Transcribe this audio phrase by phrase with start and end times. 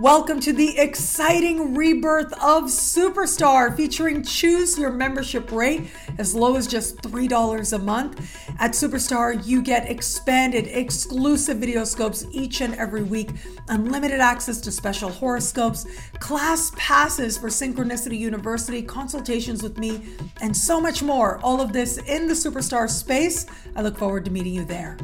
[0.00, 6.66] Welcome to the exciting rebirth of Superstar featuring choose your membership rate as low as
[6.66, 8.36] just $3 a month.
[8.58, 13.30] At Superstar, you get expanded exclusive video scopes each and every week,
[13.68, 15.86] unlimited access to special horoscopes,
[16.18, 20.02] class passes for Synchronicity University, consultations with me,
[20.40, 21.38] and so much more.
[21.44, 23.46] All of this in the Superstar space.
[23.76, 24.98] I look forward to meeting you there.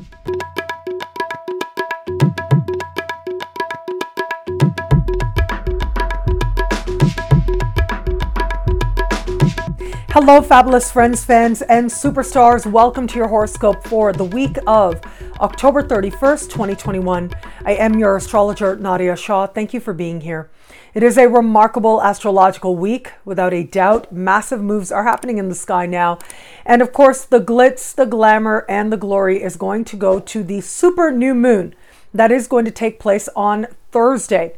[10.13, 12.68] Hello, fabulous friends, fans, and superstars.
[12.68, 15.01] Welcome to your horoscope for the week of
[15.39, 17.31] October 31st, 2021.
[17.64, 19.46] I am your astrologer, Nadiya Shah.
[19.46, 20.51] Thank you for being here.
[20.95, 24.11] It is a remarkable astrological week, without a doubt.
[24.11, 26.18] Massive moves are happening in the sky now.
[26.67, 30.43] And of course, the glitz, the glamour, and the glory is going to go to
[30.43, 31.73] the super new moon
[32.12, 34.56] that is going to take place on Thursday.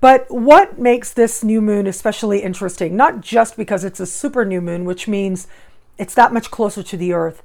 [0.00, 2.96] But what makes this new moon especially interesting?
[2.96, 5.48] Not just because it's a super new moon, which means
[5.98, 7.42] it's that much closer to the earth,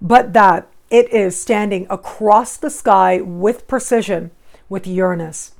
[0.00, 4.30] but that it is standing across the sky with precision
[4.68, 5.52] with Uranus.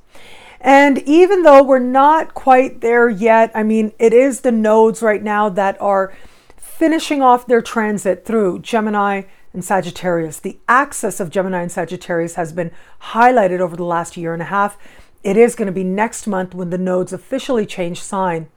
[0.61, 5.23] And even though we're not quite there yet, I mean, it is the nodes right
[5.23, 6.13] now that are
[6.57, 10.39] finishing off their transit through Gemini and Sagittarius.
[10.39, 14.45] The axis of Gemini and Sagittarius has been highlighted over the last year and a
[14.45, 14.77] half.
[15.23, 18.47] It is going to be next month when the nodes officially change sign.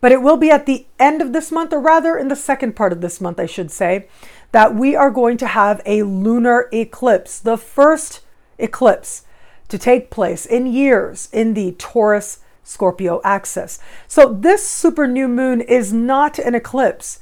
[0.00, 2.76] But it will be at the end of this month, or rather in the second
[2.76, 4.08] part of this month, I should say,
[4.52, 8.20] that we are going to have a lunar eclipse, the first
[8.58, 9.24] eclipse
[9.68, 13.78] to take place in years in the Taurus Scorpio axis.
[14.06, 17.20] So this super new moon is not an eclipse.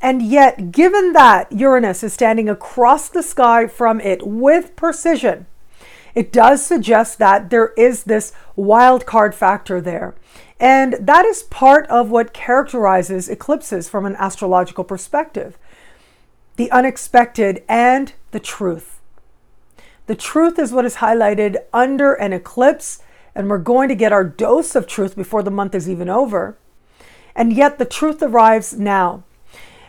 [0.00, 5.46] And yet, given that Uranus is standing across the sky from it with precision,
[6.18, 10.16] it does suggest that there is this wild card factor there.
[10.58, 15.56] And that is part of what characterizes eclipses from an astrological perspective
[16.56, 18.98] the unexpected and the truth.
[20.06, 23.00] The truth is what is highlighted under an eclipse,
[23.32, 26.58] and we're going to get our dose of truth before the month is even over.
[27.36, 29.22] And yet the truth arrives now.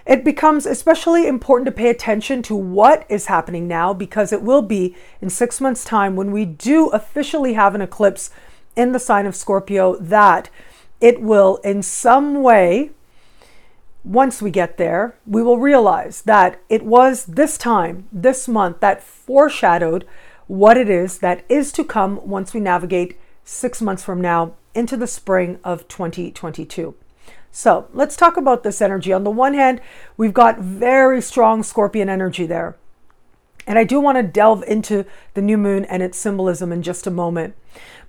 [0.10, 4.64] It becomes especially important to pay attention to what is happening now because it will
[4.64, 8.32] be in six months' time when we do officially have an eclipse
[8.76, 10.50] in the sign of Scorpio that
[11.00, 12.90] it will, in some way,
[14.04, 19.04] once we get there, we will realize that it was this time, this month, that
[19.04, 20.08] foreshadowed
[20.48, 24.98] what it is that is to come once we navigate six months from now into
[24.98, 26.96] the spring of 2022.
[27.52, 29.12] So let's talk about this energy.
[29.12, 29.82] On the one hand,
[30.18, 32.78] we've got very strong scorpion energy there.
[33.68, 35.06] And I do want to delve into
[35.36, 37.56] the new moon and its symbolism in just a moment.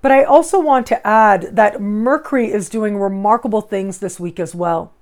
[0.01, 4.55] But I also want to add that Mercury is doing remarkable things this week as
[4.55, 4.93] well.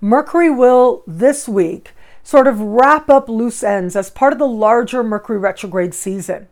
[0.00, 5.02] Mercury will this week sort of wrap up loose ends as part of the larger
[5.02, 6.48] Mercury retrograde season.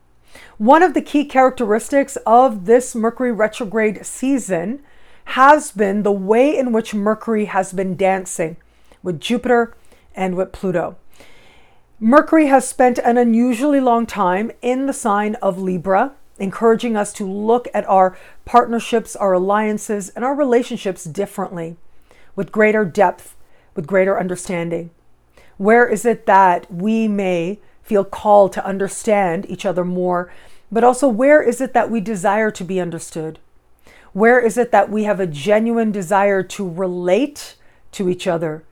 [0.59, 4.83] One of the key characteristics of this Mercury retrograde season
[5.31, 8.57] has been the way in which Mercury has been dancing
[9.03, 9.75] with Jupiter
[10.15, 10.97] and with Pluto.
[12.01, 17.31] Mercury has spent an unusually long time in the sign of Libra, encouraging us to
[17.31, 21.77] look at our partnerships, our alliances, and our relationships differently,
[22.35, 23.37] with greater depth,
[23.77, 24.91] with greater understanding.
[25.59, 30.33] Where is it that we may feel called to understand each other more,
[30.73, 33.39] but also where is it that we desire to be understood?
[34.13, 37.57] Where is it that we have a genuine desire to relate
[37.93, 38.65] to each other,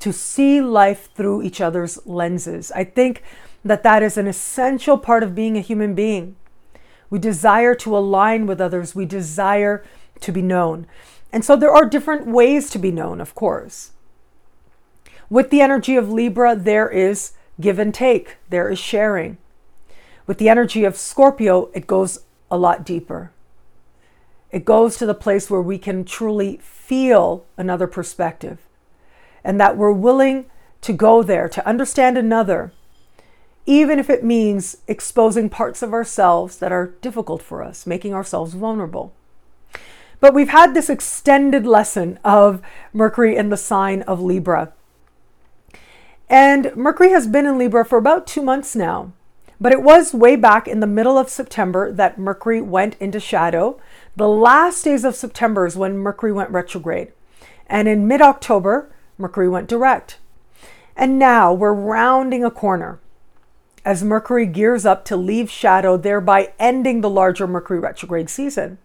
[0.00, 2.72] to see life through each other's lenses?
[2.72, 3.22] I think
[3.64, 6.36] that that is an essential part of being a human being.
[7.08, 9.84] We desire to align with others, we desire
[10.20, 10.86] to be known.
[11.32, 13.92] And so there are different ways to be known, of course.
[15.28, 19.38] With the energy of Libra, there is give and take, there is sharing.
[20.26, 22.20] With the energy of Scorpio, it goes
[22.50, 23.30] a lot deeper.
[24.52, 28.58] It goes to the place where we can truly feel another perspective
[29.44, 30.46] and that we're willing
[30.80, 32.72] to go there to understand another,
[33.66, 38.54] even if it means exposing parts of ourselves that are difficult for us, making ourselves
[38.54, 39.12] vulnerable.
[40.18, 42.60] But we've had this extended lesson of
[42.92, 44.72] Mercury in the sign of Libra.
[46.28, 49.12] And Mercury has been in Libra for about two months now.
[49.60, 53.78] But it was way back in the middle of September that Mercury went into shadow
[54.16, 57.12] the last days of September is when Mercury went retrograde.
[57.66, 60.18] And in mid October, Mercury went direct.
[60.96, 63.00] And now we're rounding a corner
[63.84, 68.78] as Mercury gears up to leave shadow, thereby ending the larger Mercury retrograde season.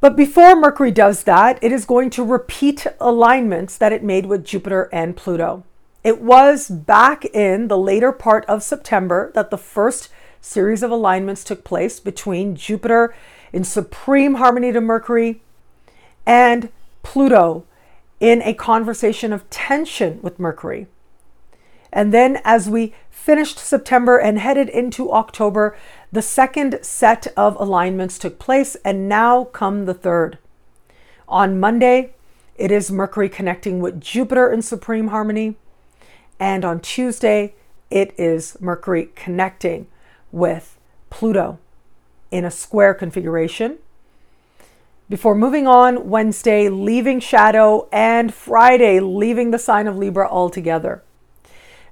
[0.00, 4.44] But before Mercury does that, it is going to repeat alignments that it made with
[4.44, 5.62] Jupiter and Pluto.
[6.02, 10.08] It was back in the later part of September that the first
[10.40, 13.14] series of alignments took place between Jupiter
[13.52, 15.42] in supreme harmony to Mercury
[16.26, 16.68] and
[17.02, 17.64] Pluto
[18.20, 20.86] in a conversation of tension with Mercury.
[21.92, 25.76] And then as we finished September and headed into October,
[26.12, 30.38] the second set of alignments took place, and now come the third.
[31.28, 32.14] On Monday,
[32.56, 35.56] it is Mercury connecting with Jupiter in supreme harmony.
[36.38, 37.54] And on Tuesday,
[37.90, 39.86] it is Mercury connecting
[40.30, 41.58] with Pluto
[42.30, 43.78] in a square configuration.
[45.08, 51.02] Before moving on, Wednesday leaving shadow, and Friday leaving the sign of Libra altogether.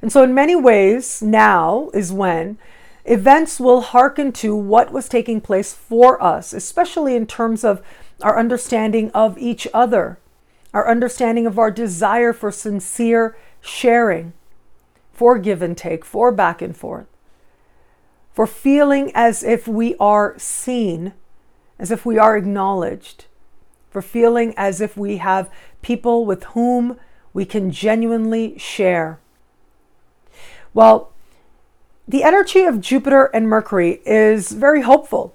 [0.00, 2.58] And so, in many ways, now is when
[3.04, 7.82] events will hearken to what was taking place for us, especially in terms of
[8.22, 10.18] our understanding of each other,
[10.72, 14.32] our understanding of our desire for sincere sharing,
[15.12, 17.06] for give and take, for back and forth,
[18.38, 21.12] for feeling as if we are seen,
[21.76, 23.24] as if we are acknowledged,
[23.90, 25.50] for feeling as if we have
[25.82, 26.96] people with whom
[27.32, 29.18] we can genuinely share.
[30.72, 31.10] Well,
[32.06, 35.34] the energy of Jupiter and Mercury is very hopeful.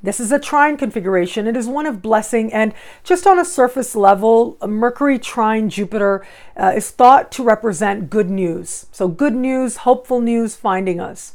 [0.00, 1.48] This is a trine configuration.
[1.48, 6.24] It is one of blessing, and just on a surface level, Mercury trine Jupiter
[6.56, 8.86] uh, is thought to represent good news.
[8.92, 11.33] So, good news, hopeful news finding us.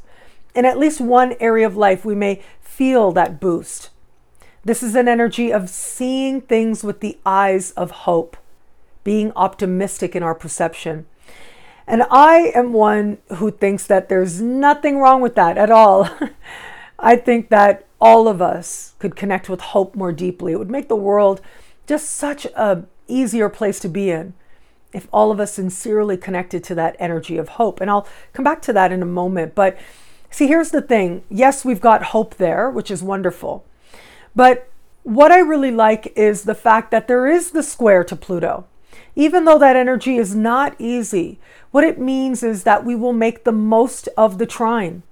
[0.56, 3.90] In at least one area of life, we may feel that boost.
[4.64, 8.36] This is an energy of seeing things with the eyes of hope,
[9.04, 11.06] being optimistic in our perception.
[11.88, 16.10] And I am one who thinks that there's nothing wrong with that at all.
[17.00, 20.54] I think that all of us could connect with hope more deeply.
[20.54, 21.42] It would make the world
[21.88, 24.34] just such a easier place to be in
[24.94, 27.82] if all of us sincerely connected to that energy of hope.
[27.82, 29.56] And I'll come back to that in a moment.
[29.56, 29.78] But
[30.30, 33.66] see, here's the thing yes, we've got hope there, which is wonderful.
[34.36, 34.70] But
[35.04, 38.66] what I really like is the fact that there is the square to Pluto.
[39.16, 41.40] Even though that energy is not easy,
[41.72, 45.04] what it means is that we will make the most of the trine.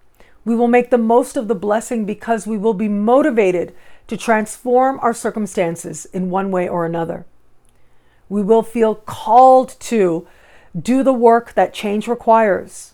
[0.45, 3.75] We will make the most of the blessing because we will be motivated
[4.07, 7.25] to transform our circumstances in one way or another.
[8.29, 10.27] We will feel called to
[10.79, 12.93] do the work that change requires,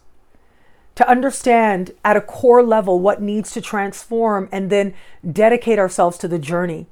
[0.95, 4.93] to understand at a core level what needs to transform, and then
[5.29, 6.87] dedicate ourselves to the journey.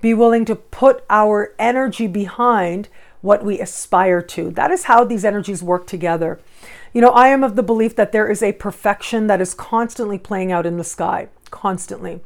[0.00, 2.88] Be willing to put our energy behind
[3.20, 4.50] what we aspire to.
[4.50, 6.40] That is how these energies work together.
[6.92, 10.18] You know, I am of the belief that there is a perfection that is constantly
[10.18, 12.20] playing out in the sky, constantly.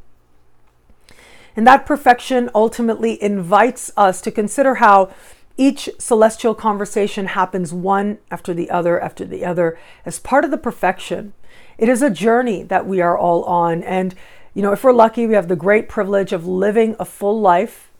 [1.55, 5.11] And that perfection ultimately invites us to consider how
[5.57, 10.59] each celestial conversation happens one after the other after the other as part of the
[10.59, 11.33] perfection.
[11.79, 13.83] It is a journey that we are all on.
[13.83, 14.15] And,
[14.55, 17.91] you know, if we're lucky, we have the great privilege of living a full life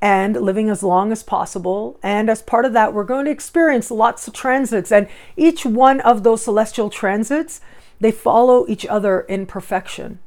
[0.00, 1.98] and living as long as possible.
[2.02, 4.90] And as part of that, we're going to experience lots of transits.
[4.90, 5.06] And
[5.36, 7.60] each one of those celestial transits,
[8.00, 10.18] they follow each other in perfection.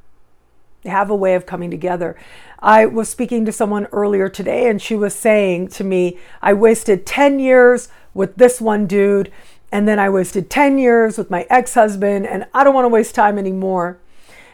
[0.86, 2.16] They have a way of coming together.
[2.60, 7.06] I was speaking to someone earlier today, and she was saying to me, I wasted
[7.06, 9.32] 10 years with this one dude,
[9.72, 12.90] and then I wasted 10 years with my ex husband, and I don't want to
[12.90, 13.98] waste time anymore.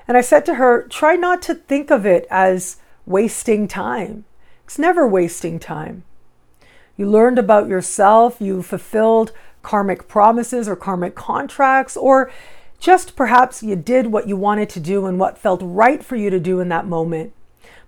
[0.07, 4.25] And I said to her, try not to think of it as wasting time
[4.71, 6.05] it's never wasting time.
[6.95, 9.33] You learned about yourself, you fulfilled
[9.63, 12.31] karmic promises or karmic contracts, or
[12.81, 16.29] just perhaps you did what you wanted to do and what felt right for you
[16.31, 17.31] to do in that moment.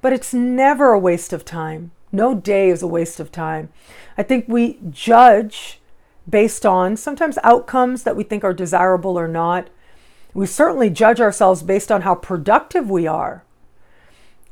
[0.01, 1.91] But it's never a waste of time.
[2.11, 3.69] No day is a waste of time.
[4.17, 5.81] I think we judge
[6.29, 9.69] based on sometimes outcomes that we think are desirable or not.
[10.33, 13.43] We certainly judge ourselves based on how productive we are.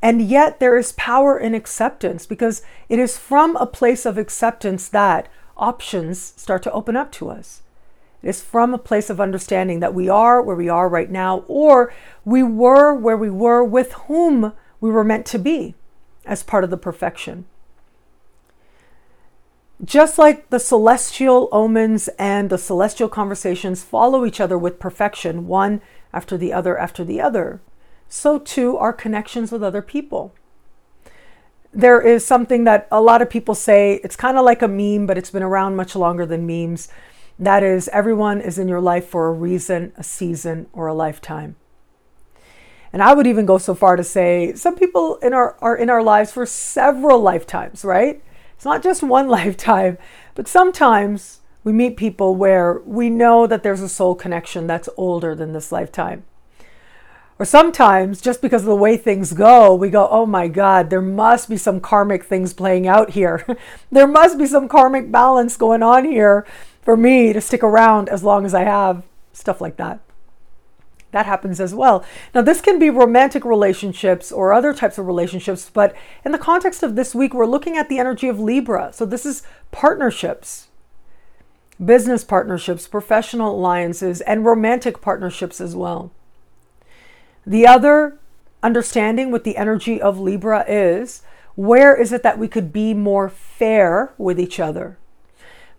[0.02, 4.88] And yet, there is power in acceptance because it is from a place of acceptance
[4.88, 7.62] that options start to open up to us.
[8.22, 11.44] It is from a place of understanding that we are where we are right now,
[11.48, 11.92] or
[12.24, 15.74] we were where we were with whom we were meant to be
[16.24, 17.46] as part of the perfection.
[19.84, 25.80] Just like the celestial omens and the celestial conversations follow each other with perfection, one
[26.12, 27.60] after the other after the other,
[28.08, 30.32] so too are connections with other people.
[31.72, 35.06] There is something that a lot of people say, it's kind of like a meme,
[35.06, 36.88] but it's been around much longer than memes.
[37.42, 41.56] That is, everyone is in your life for a reason, a season, or a lifetime.
[42.92, 45.90] And I would even go so far to say some people in our are in
[45.90, 48.22] our lives for several lifetimes, right?
[48.54, 49.98] It's not just one lifetime,
[50.36, 55.34] but sometimes we meet people where we know that there's a soul connection that's older
[55.34, 56.22] than this lifetime.
[57.40, 61.02] Or sometimes, just because of the way things go, we go, oh my God, there
[61.02, 63.44] must be some karmic things playing out here.
[63.90, 66.46] there must be some karmic balance going on here
[66.82, 69.04] for me to stick around as long as I have.
[69.32, 70.00] Stuff like that.
[71.12, 72.04] That happens as well.
[72.34, 76.82] Now, this can be romantic relationships or other types of relationships, but in the context
[76.82, 78.92] of this week, we're looking at the energy of Libra.
[78.92, 80.68] So, this is partnerships,
[81.82, 86.10] business partnerships, professional alliances, and romantic partnerships as well.
[87.46, 88.18] The other
[88.62, 91.22] understanding with the energy of Libra is
[91.54, 94.96] where is it that we could be more fair with each other?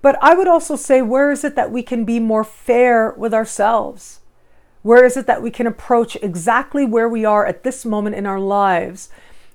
[0.03, 3.33] But I would also say, where is it that we can be more fair with
[3.33, 4.19] ourselves?
[4.81, 8.25] Where is it that we can approach exactly where we are at this moment in
[8.25, 9.07] our lives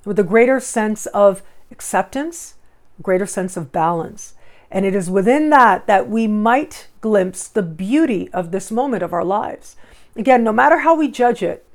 [0.06, 2.54] with a greater sense of acceptance,
[3.02, 4.32] greater sense of balance?
[4.70, 9.12] And it is within that that we might glimpse the beauty of this moment of
[9.12, 9.76] our lives.
[10.16, 11.66] Again, no matter how we judge it,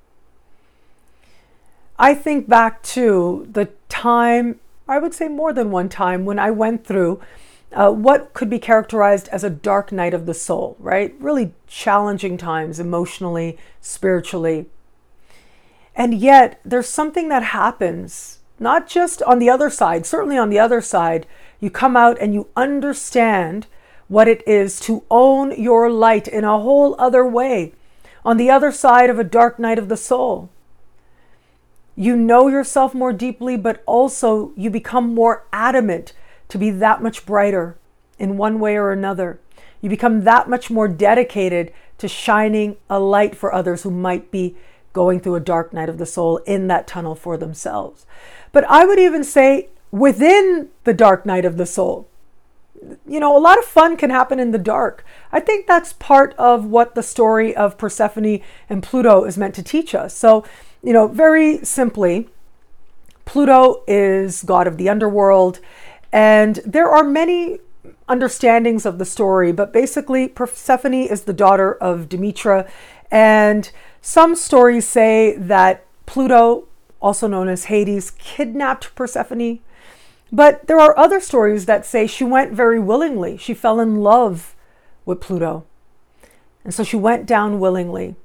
[2.00, 6.50] I think back to the time, I would say more than one time, when I
[6.50, 7.22] went through
[7.74, 11.16] uh, what could be characterized as a dark night of the soul, right?
[11.20, 14.68] Really challenging times emotionally, spiritually.
[15.96, 20.60] And yet, there's something that happens, not just on the other side, certainly on the
[20.60, 21.28] other side,
[21.60, 23.68] you come out and you understand
[24.08, 27.74] what it is to own your light in a whole other way,
[28.26, 30.50] on the other side of a dark night of the soul.
[31.96, 36.14] You know yourself more deeply, but also you become more adamant
[36.54, 37.76] to be that much brighter
[38.20, 39.40] in one way or another.
[39.82, 44.56] You become that much more dedicated to shining a light for others who might be
[44.94, 48.06] going through a dark night of the soul in that tunnel for themselves.
[48.52, 52.08] But I would even say within the dark night of the soul,
[53.08, 55.04] you know, a lot of fun can happen in the dark.
[55.32, 59.64] I think that's part of what the story of Persephone and Pluto is meant to
[59.64, 60.16] teach us.
[60.16, 60.46] So,
[60.84, 62.30] you know, very simply,
[63.26, 65.60] Pluto is god of the underworld,
[66.14, 67.60] and there are many
[68.08, 72.70] understandings of the story, but basically, Persephone is the daughter of Demetra,
[73.10, 76.68] and some stories say that Pluto,
[77.02, 79.60] also known as Hades, kidnapped Persephone.
[80.32, 83.38] But there are other stories that say she went very willingly.
[83.38, 84.56] She fell in love
[85.06, 85.66] with Pluto.
[86.64, 88.16] And so she went down willingly.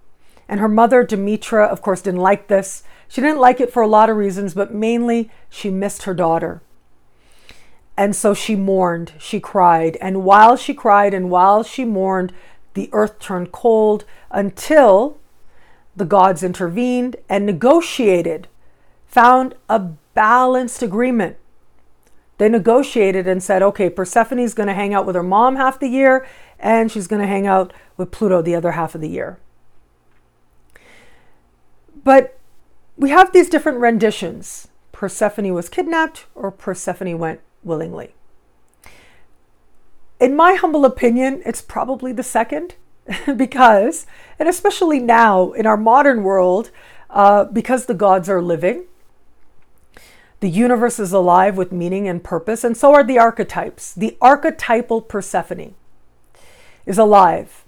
[0.48, 2.82] And her mother, Demetra, of course, didn't like this.
[3.08, 6.60] She didn't like it for a lot of reasons, but mainly she missed her daughter.
[7.98, 9.98] And so she mourned, she cried.
[10.00, 12.32] And while she cried and while she mourned,
[12.74, 15.18] the earth turned cold until
[15.96, 18.46] the gods intervened and negotiated,
[19.04, 19.80] found a
[20.14, 21.38] balanced agreement.
[22.38, 25.88] They negotiated and said, okay, Persephone's going to hang out with her mom half the
[25.88, 26.24] year,
[26.60, 29.40] and she's going to hang out with Pluto the other half of the year.
[32.04, 32.38] But
[32.96, 34.68] we have these different renditions.
[34.92, 38.14] Persephone was kidnapped or Persephone went willingly.
[40.20, 42.74] In my humble opinion, it's probably the second
[43.36, 44.06] because,
[44.38, 46.70] and especially now in our modern world,
[47.10, 48.84] uh, because the gods are living,
[50.40, 53.92] the universe is alive with meaning and purpose, and so are the archetypes.
[53.92, 55.74] The archetypal Persephone
[56.86, 57.64] is alive.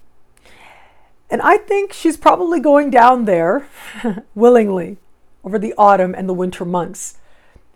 [1.28, 3.66] And I think she's probably going down there
[4.34, 4.98] willingly
[5.44, 7.16] over the autumn and the winter months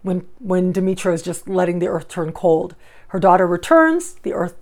[0.05, 2.77] when, when Demetra is just letting the earth turn cold.
[3.09, 4.55] Her daughter returns, the earth,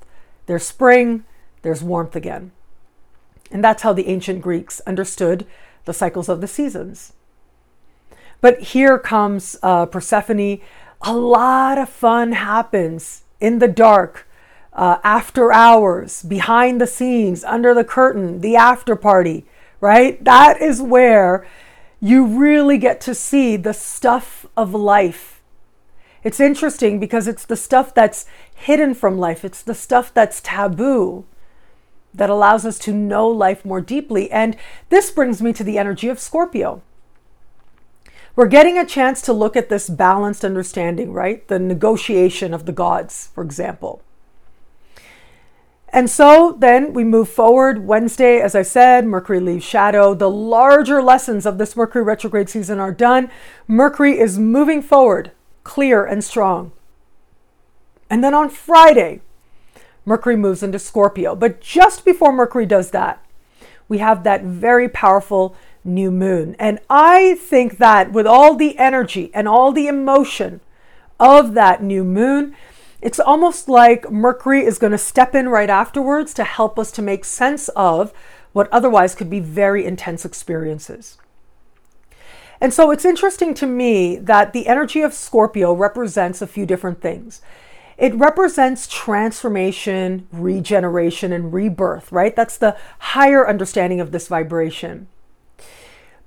[0.47, 1.25] there's spring,
[1.63, 2.53] there's warmth again.
[3.51, 5.45] And that's how the ancient Greeks understood
[5.85, 7.13] the cycles of the seasons.
[8.41, 10.61] But here comes uh, Persephone.
[11.03, 14.29] A lot of fun happens in the dark
[14.73, 19.45] uh, after hours, behind the scenes, under the curtain, the after party,
[19.81, 20.23] right?
[20.25, 21.45] That is where
[22.05, 25.41] you really get to see the stuff of life.
[26.25, 31.25] It's interesting because it's the stuff that's hidden from life, it's the stuff that's taboo
[32.13, 34.31] that allows us to know life more deeply.
[34.33, 34.57] And
[34.89, 36.83] this brings me to the energy of Scorpio.
[38.35, 41.47] We're getting a chance to look at this balanced understanding, right?
[41.47, 44.03] The negotiation of the gods, for example.
[45.93, 47.87] And so then we move forward.
[47.87, 50.15] Wednesday, as I said, Mercury leaves shadow.
[50.15, 53.31] The larger lessons of this Mercury retrograde season are done.
[53.69, 55.33] Mercury is moving forward,
[55.65, 56.73] clear and strong.
[58.09, 59.21] And then on Friday,
[60.07, 61.35] Mercury moves into Scorpio.
[61.35, 63.23] But just before Mercury does that,
[63.87, 66.57] we have that very powerful new moon.
[66.59, 70.61] And I think that with all the energy and all the emotion
[71.21, 72.57] of that new moon,
[73.03, 77.03] it's almost like Mercury is going to step in right afterwards to help us to
[77.03, 78.13] make sense of
[78.53, 81.19] what otherwise could be very intense experiences.
[82.61, 87.01] And so it's interesting to me that the energy of Scorpio represents a few different
[87.01, 87.43] things.
[87.99, 92.35] It represents transformation, regeneration, and rebirth, right?
[92.37, 95.09] That's the higher understanding of this vibration.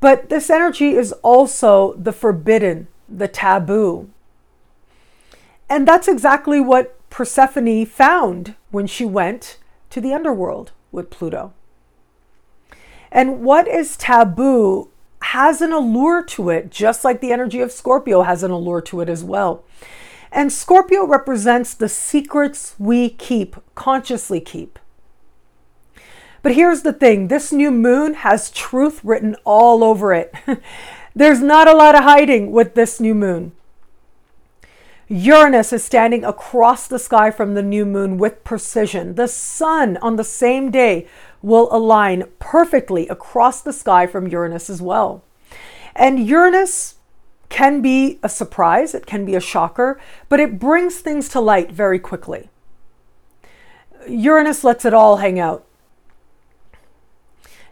[0.02, 4.10] But this energy is also the forbidden, the taboo.
[5.70, 9.58] And that's exactly what Persephone found when she went
[9.90, 11.54] to the underworld with Pluto.
[13.12, 14.90] And what is taboo
[15.22, 19.02] has an allure to it, just like the energy of Scorpio has an allure to
[19.02, 19.64] it as well.
[20.32, 24.78] And Scorpio represents the secrets we keep, consciously keep.
[26.42, 30.34] But here's the thing this new moon has truth written all over it.
[31.16, 33.54] There's not a lot of hiding with this new moon.
[35.08, 39.16] Uranus is standing across the sky from the new moon with precision.
[39.16, 41.08] The sun on the same day
[41.44, 45.24] will align perfectly across the sky from Uranus as well.
[45.96, 46.96] And Uranus
[47.50, 51.72] can be a surprise, it can be a shocker, but it brings things to light
[51.72, 52.50] very quickly.
[54.08, 55.65] Uranus lets it all hang out.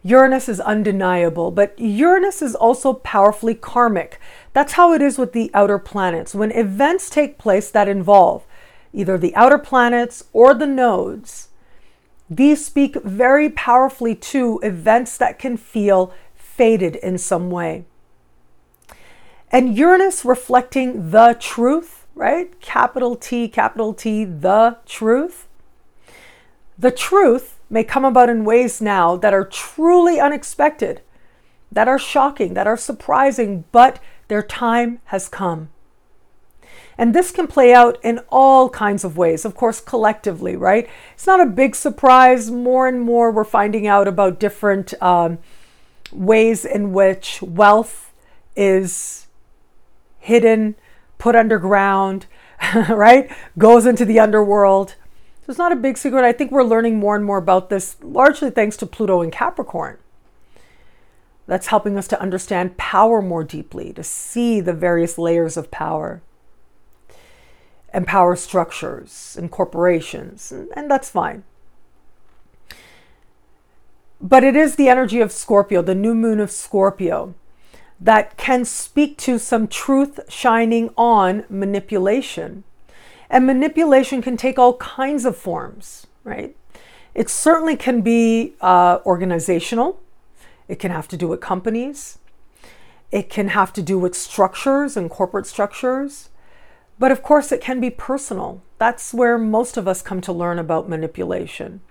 [0.04, 4.20] Uranus is undeniable, but Uranus is also powerfully karmic.
[4.52, 6.36] That's how it is with the outer planets.
[6.36, 8.44] When events take place that involve
[8.92, 11.48] either the outer planets or the nodes,
[12.30, 17.86] these speak very powerfully to events that can feel fated in some way.
[19.52, 22.60] And Uranus reflecting the truth, right?
[22.60, 25.48] Capital T, capital T, the truth.
[26.78, 31.02] The truth may come about in ways now that are truly unexpected,
[31.72, 35.70] that are shocking, that are surprising, but their time has come.
[36.98, 40.88] And this can play out in all kinds of ways, of course, collectively, right?
[41.16, 42.52] It's not a big surprise.
[42.52, 45.40] More and more, we're finding out about different um,
[46.12, 48.14] ways in which wealth
[48.56, 49.28] is
[50.20, 50.76] hidden,
[51.18, 52.28] put underground,
[52.90, 53.32] right?
[53.58, 54.96] Goes into the underworld.
[55.44, 56.24] So it's not a big secret.
[56.24, 59.98] I think we're learning more and more about this, largely thanks to Pluto and Capricorn.
[61.48, 66.22] That's helping us to understand power more deeply, to see the various layers of power
[67.92, 71.44] and power structures and corporations, and that's fine.
[74.22, 77.36] But it is the energy of Scorpio, the new moon of Scorpio,
[78.00, 82.64] that can speak to some truth shining on manipulation
[83.34, 86.56] and manipulation can take all kinds of forms, right?
[87.16, 90.00] It certainly can be uh, organizational,
[90.68, 92.20] it can have to do with companies,
[93.12, 96.30] it can have to do with structures and corporate structures.
[97.00, 98.62] But of course, it can be personal.
[98.78, 101.82] That's where most of us come to learn about manipulation.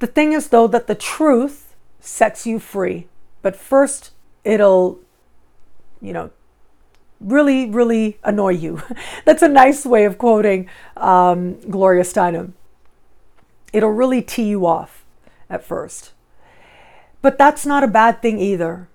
[0.00, 3.06] The thing is, though, that the truth sets you free.
[3.42, 4.10] But first,
[4.42, 4.98] it'll,
[6.00, 6.30] you know,
[7.24, 8.82] really, really annoy you.
[9.24, 12.52] That's a nice way of quoting um, Gloria Steinem.
[13.72, 15.04] It'll really tee you off
[15.50, 16.12] at first.
[17.22, 18.86] But that's not a bad thing either.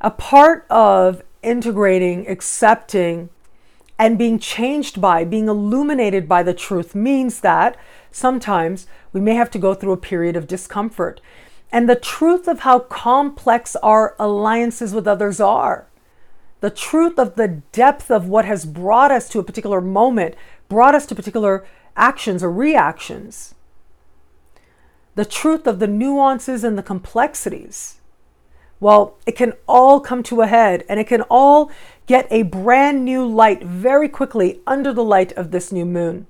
[0.00, 3.30] A part of integrating, accepting,
[3.98, 7.76] and being changed by, being illuminated by the truth means that
[8.10, 11.20] sometimes we may have to go through a period of discomfort.
[11.72, 15.86] And the truth of how complex our alliances with others are
[16.60, 20.34] the truth of the depth of what has brought us to a particular moment,
[20.68, 21.66] brought us to particular
[21.96, 23.54] actions or reactions,
[25.14, 28.00] the truth of the nuances and the complexities.
[28.78, 31.70] Well, it can all come to a head and it can all
[32.06, 36.26] get a brand new light very quickly under the light of this new moon.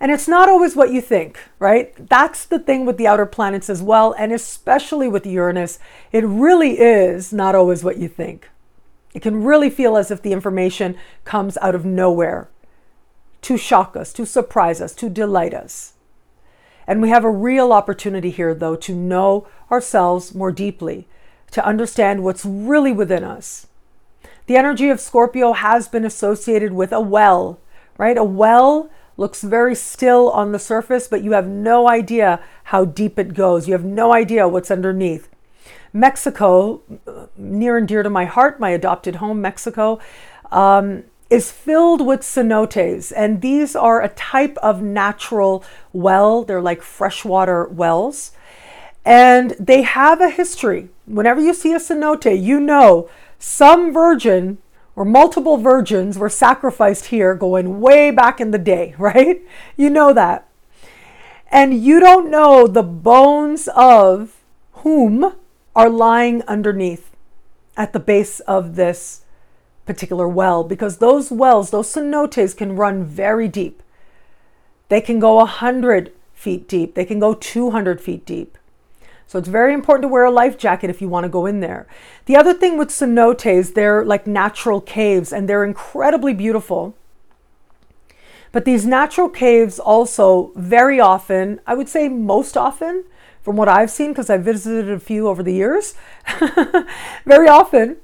[0.00, 1.92] And it's not always what you think, right?
[2.08, 5.80] That's the thing with the outer planets as well, and especially with Uranus.
[6.12, 8.48] It really is not always what you think.
[9.14, 12.48] It can really feel as if the information comes out of nowhere
[13.42, 15.94] to shock us, to surprise us, to delight us.
[16.86, 21.06] And we have a real opportunity here, though, to know ourselves more deeply,
[21.50, 23.66] to understand what's really within us.
[24.46, 27.60] The energy of Scorpio has been associated with a well,
[27.98, 28.16] right?
[28.16, 33.18] A well looks very still on the surface, but you have no idea how deep
[33.18, 33.66] it goes.
[33.66, 35.28] You have no idea what's underneath.
[35.92, 36.82] Mexico,
[37.36, 39.98] near and dear to my heart, my adopted home, Mexico,
[40.50, 43.12] um, is filled with cenotes.
[43.14, 48.32] And these are a type of natural well, they're like freshwater wells.
[49.04, 50.90] And they have a history.
[51.06, 54.58] Whenever you see a cenote, you know some virgin
[54.96, 59.40] or multiple virgins were sacrificed here going way back in the day, right?
[59.76, 60.48] You know that.
[61.50, 64.36] And you don't know the bones of
[64.72, 65.34] whom
[65.78, 67.14] are lying underneath
[67.76, 69.22] at the base of this
[69.86, 73.80] particular well because those wells, those cenotes, can run very deep.
[74.88, 78.58] They can go 100 feet deep, they can go 200 feet deep.
[79.28, 81.60] So it's very important to wear a life jacket if you want to go in
[81.60, 81.86] there.
[82.24, 86.96] The other thing with cenotes, they're like natural caves and they're incredibly beautiful.
[88.50, 93.04] But these natural caves also very often, I would say most often,
[93.48, 95.94] from what I've seen, because I've visited a few over the years,
[97.24, 97.96] very often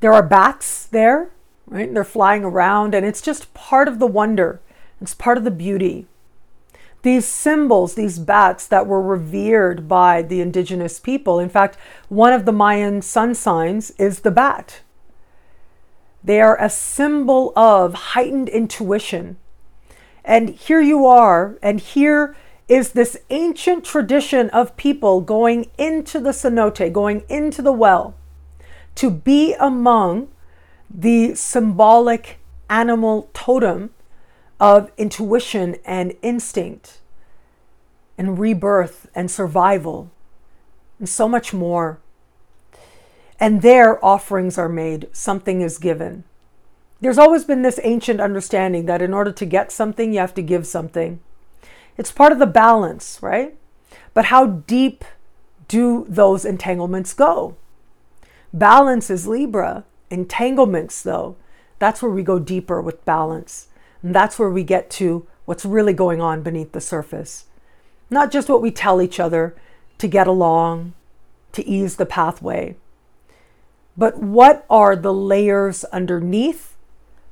[0.00, 1.30] there are bats there,
[1.68, 1.94] right?
[1.94, 4.60] They're flying around, and it's just part of the wonder.
[5.00, 6.08] It's part of the beauty.
[7.02, 11.38] These symbols, these bats that were revered by the indigenous people.
[11.38, 11.78] In fact,
[12.08, 14.80] one of the Mayan sun signs is the bat.
[16.24, 19.36] They are a symbol of heightened intuition.
[20.24, 22.34] And here you are, and here
[22.68, 28.14] is this ancient tradition of people going into the cenote, going into the well,
[28.94, 30.28] to be among
[30.90, 33.90] the symbolic animal totem
[34.60, 36.98] of intuition and instinct
[38.18, 40.10] and rebirth and survival
[40.98, 42.00] and so much more.
[43.40, 46.24] And there, offerings are made, something is given.
[47.00, 50.42] There's always been this ancient understanding that in order to get something, you have to
[50.42, 51.20] give something.
[51.98, 53.56] It's part of the balance, right?
[54.14, 55.04] But how deep
[55.66, 57.56] do those entanglements go?
[58.52, 59.84] Balance is Libra.
[60.10, 61.36] Entanglements, though,
[61.78, 63.68] that's where we go deeper with balance.
[64.02, 67.46] And that's where we get to what's really going on beneath the surface.
[68.10, 69.56] Not just what we tell each other
[69.98, 70.94] to get along,
[71.52, 72.76] to ease the pathway,
[73.96, 76.76] but what are the layers underneath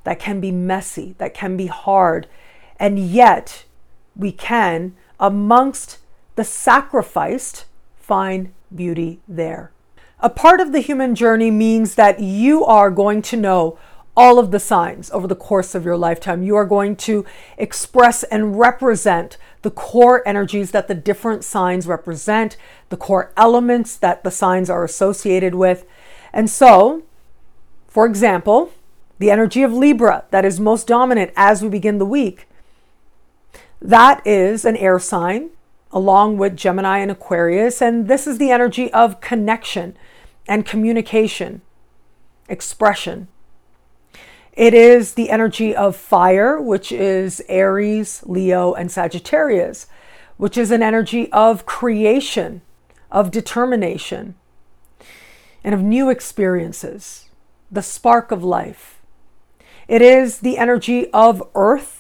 [0.03, 2.27] that can be messy, that can be hard,
[2.79, 3.66] and yet
[4.17, 5.99] we can, amongst
[6.37, 7.65] the sacrificed,
[7.97, 9.73] find beauty there.
[10.21, 13.79] A part of the human journey means that you are going to know
[14.17, 16.43] all of the signs over the course of your lifetime.
[16.43, 17.27] You are going to
[17.59, 22.57] express and represent the core energies that the different signs represent,
[22.89, 25.85] the core elements that the signs are associated with.
[26.33, 27.03] And so,
[27.87, 28.73] for example,
[29.19, 32.49] the energy of Libra that is most dominant as we begin the week,
[33.81, 35.51] that is an air sign
[35.93, 37.81] along with Gemini and Aquarius.
[37.81, 39.97] And this is the energy of connection
[40.47, 41.63] and communication,
[42.49, 43.29] expression.
[44.53, 49.87] It is the energy of fire, which is Aries, Leo, and Sagittarius,
[50.37, 52.63] which is an energy of creation,
[53.11, 54.35] of determination,
[55.63, 57.29] and of new experiences,
[57.71, 59.01] the spark of life.
[59.89, 61.96] It is the energy of earth,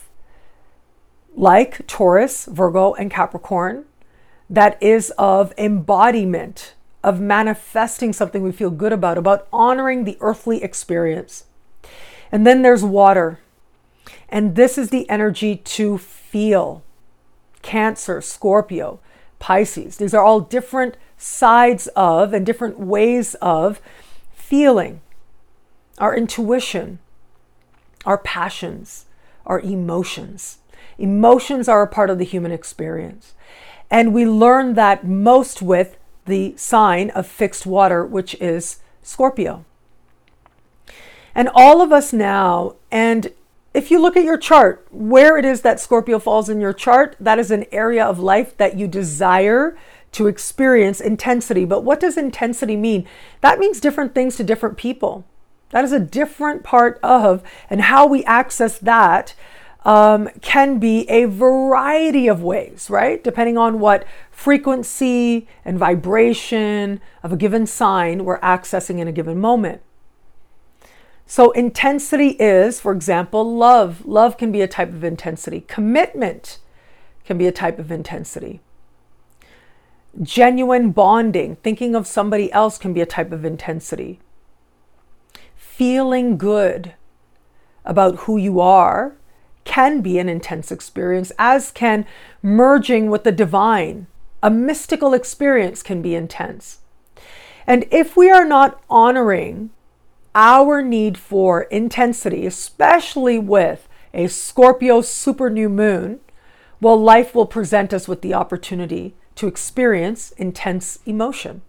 [1.37, 3.85] like Taurus, Virgo, and Capricorn,
[4.49, 10.62] that is of embodiment, of manifesting something we feel good about, about honoring the earthly
[10.62, 11.44] experience.
[12.33, 13.38] And then there's water.
[14.29, 16.83] And this is the energy to feel.
[17.62, 18.99] Cancer, Scorpio,
[19.38, 19.99] Pisces.
[19.99, 23.81] These are all different sides of and different ways of
[24.35, 25.01] feeling
[25.99, 26.99] our intuition,
[28.05, 29.07] our passions,
[29.44, 30.59] our emotions.
[30.98, 33.35] Emotions are a part of the human experience.
[33.90, 39.64] And we learn that most with the sign of fixed water, which is Scorpio.
[41.35, 43.32] And all of us now, and
[43.74, 47.14] if you look at your chart, where it is that Scorpio falls in your chart,
[47.20, 49.76] that is an area of life that you desire
[50.12, 51.66] to experience intensity.
[51.66, 53.06] But what does intensity mean?
[53.42, 55.26] That means different things to different people.
[55.70, 59.35] That is a different part of, and how we access that
[59.87, 63.22] um, can be a variety of ways, right?
[63.22, 69.40] Depending on what frequency and vibration of a given sign we're accessing in a given
[69.40, 69.81] moment.
[71.25, 74.05] So, intensity is, for example, love.
[74.05, 75.61] Love can be a type of intensity.
[75.61, 76.59] Commitment
[77.25, 78.61] can be a type of intensity.
[80.20, 84.18] Genuine bonding, thinking of somebody else, can be a type of intensity.
[85.55, 86.94] Feeling good
[87.85, 89.16] about who you are
[89.66, 92.07] can be an intense experience, as can
[92.40, 94.07] merging with the divine.
[94.42, 96.79] A mystical experience can be intense.
[97.66, 99.70] And if we are not honoring
[100.35, 106.20] our need for intensity, especially with a Scorpio super new moon,
[106.81, 111.62] well, life will present us with the opportunity to experience intense emotion.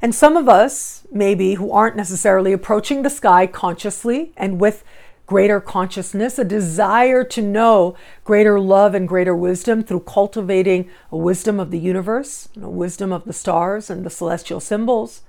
[0.00, 4.82] And some of us, maybe, who aren't necessarily approaching the sky consciously and with
[5.26, 11.58] greater consciousness, a desire to know greater love and greater wisdom through cultivating a wisdom
[11.60, 15.22] of the universe, a wisdom of the stars and the celestial symbols,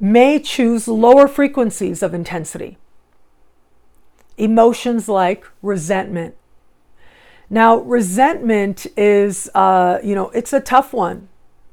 [0.00, 2.76] may choose lower frequencies of intensity.
[4.36, 6.34] Emotions like resentment.
[7.48, 11.28] Now, resentment is, uh, you know, it's a tough one.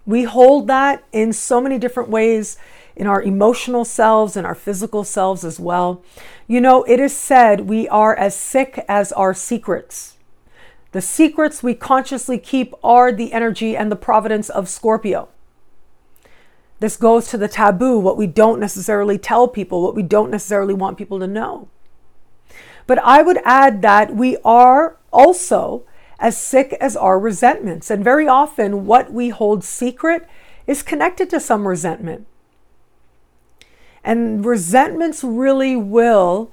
[0.06, 2.58] We hold that in so many different ways
[2.96, 6.04] in our emotional selves and our physical selves as well.
[6.48, 10.18] You know, it is said we are as sick as our secrets.
[10.92, 15.30] The secrets we consciously keep are the energy and the providence of Scorpio.
[16.80, 20.74] This goes to the taboo, what we don't necessarily tell people, what we don't necessarily
[20.74, 21.68] want people to know.
[22.88, 25.84] But I would add that we are also
[26.20, 27.92] as sick as our resentments.
[27.92, 30.28] And very often, what we hold secret
[30.66, 32.26] is connected to some resentment.
[34.10, 36.52] And resentments really will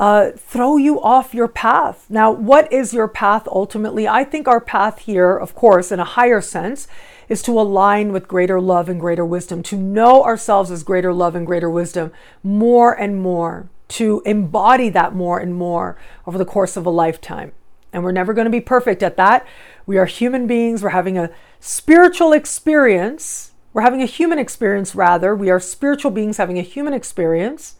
[0.00, 2.06] uh, throw you off your path.
[2.08, 4.08] Now, what is your path ultimately?
[4.08, 6.88] I think our path here, of course, in a higher sense,
[7.28, 11.36] is to align with greater love and greater wisdom, to know ourselves as greater love
[11.36, 12.10] and greater wisdom
[12.42, 17.52] more and more, to embody that more and more over the course of a lifetime.
[17.92, 19.46] And we're never going to be perfect at that.
[19.86, 20.82] We are human beings.
[20.82, 21.30] We're having a
[21.60, 25.34] spiritual experience we're having a human experience, rather.
[25.34, 27.76] We are spiritual beings having a human experience.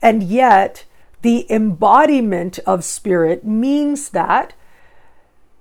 [0.00, 0.84] And yet,
[1.22, 4.54] the embodiment of spirit means that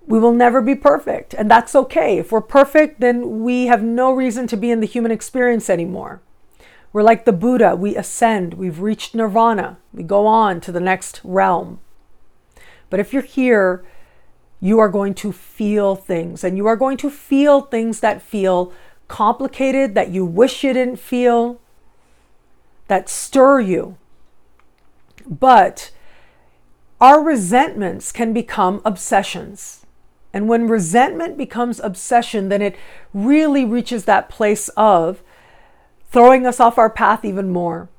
[0.05, 1.33] we will never be perfect.
[1.33, 2.17] And that's okay.
[2.17, 6.21] If we're perfect, then we have no reason to be in the human experience anymore.
[6.91, 7.75] We're like the Buddha.
[7.75, 11.79] We ascend, we've reached nirvana, we go on to the next realm.
[12.89, 13.83] But if you're here,
[14.63, 18.71] you are going to feel things, and you are going to feel things that feel
[19.09, 21.59] complicated that you wish you didn't feel,
[22.87, 23.97] that stir you.
[25.27, 25.91] But
[27.01, 29.85] our resentments can become obsessions.
[30.31, 32.77] And when resentment becomes obsession, then it
[33.13, 35.21] really reaches that place of
[36.09, 37.89] throwing us off our path even more.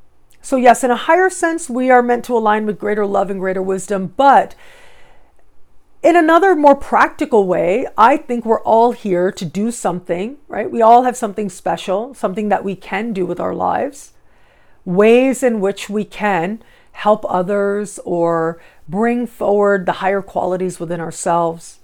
[0.41, 3.39] So, yes, in a higher sense, we are meant to align with greater love and
[3.39, 4.55] greater wisdom, but
[6.05, 10.71] in another more practical way, I think we're all here to do something, right?
[10.71, 14.13] We all have something special, something that we can do with our lives,
[14.85, 16.63] ways in which we can
[16.93, 21.79] help others or bring forward the higher qualities within ourselves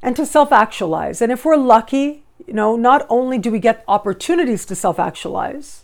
[0.00, 1.20] and to self actualize.
[1.20, 5.82] And if we're lucky, you know, not only do we get opportunities to self actualize,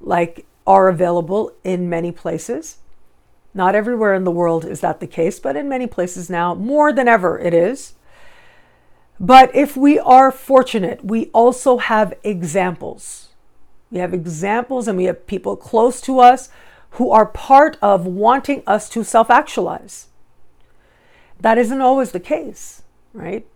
[0.00, 2.78] like are available in many places,
[3.54, 6.92] not everywhere in the world is that the case, but in many places now, more
[6.92, 7.94] than ever, it is.
[9.20, 13.28] But if we are fortunate, we also have examples.
[13.90, 16.48] We have examples and we have people close to us
[16.92, 20.08] who are part of wanting us to self actualize.
[21.40, 23.46] That isn't always the case, right?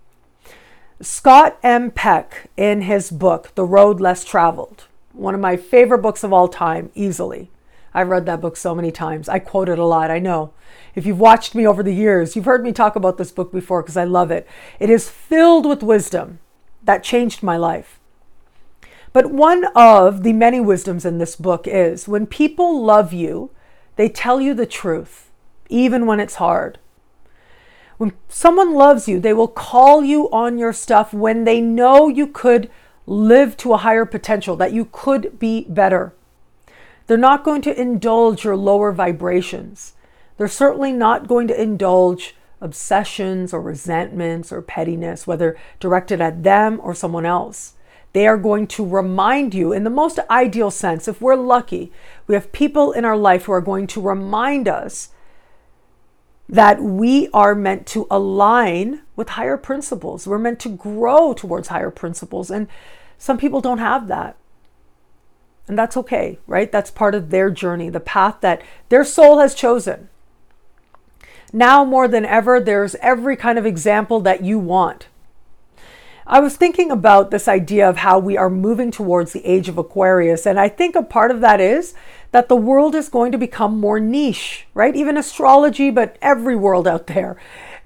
[1.01, 1.91] Scott M.
[1.91, 6.49] Peck, in his book, The Road Less Traveled, one of my favorite books of all
[6.49, 7.51] time, easily,
[7.97, 9.27] I've read that book so many times.
[9.27, 10.53] I quote it a lot, I know.
[10.95, 13.83] If you've watched me over the years, you've heard me talk about this book before
[13.83, 14.47] because I love it.
[14.79, 16.39] It is filled with wisdom
[16.85, 17.99] that changed my life.
[19.15, 23.51] But one of the many wisdoms in this book is when people love you,
[23.97, 25.31] they tell you the truth,
[25.71, 26.79] even when it's hard.
[27.97, 32.27] When someone loves you, they will call you on your stuff when they know you
[32.27, 32.71] could
[33.07, 36.13] live to a higher potential, that you could be better.
[37.07, 39.95] They're not going to indulge your lower vibrations.
[40.37, 46.81] They're certainly not going to indulge obsessions or resentments or pettiness, whether directed at them
[46.83, 47.75] or someone else.
[48.13, 51.93] They are going to remind you, in the most ideal sense, if we're lucky,
[52.27, 55.11] we have people in our life who are going to remind us
[56.49, 60.27] that we are meant to align with higher principles.
[60.27, 62.51] We're meant to grow towards higher principles.
[62.51, 62.69] And
[63.19, 64.37] some people don't have that.
[65.69, 66.71] And that's okay, right?
[66.71, 70.09] That's part of their journey, the path that their soul has chosen.
[71.53, 75.09] Now more than ever, there's every kind of example that you want.
[76.29, 79.79] I was thinking about this idea of how we are moving towards the age of
[79.79, 81.95] Aquarius, and I think a part of that is
[82.33, 84.97] that the world is going to become more niche, right?
[84.97, 87.37] Even astrology, but every world out there.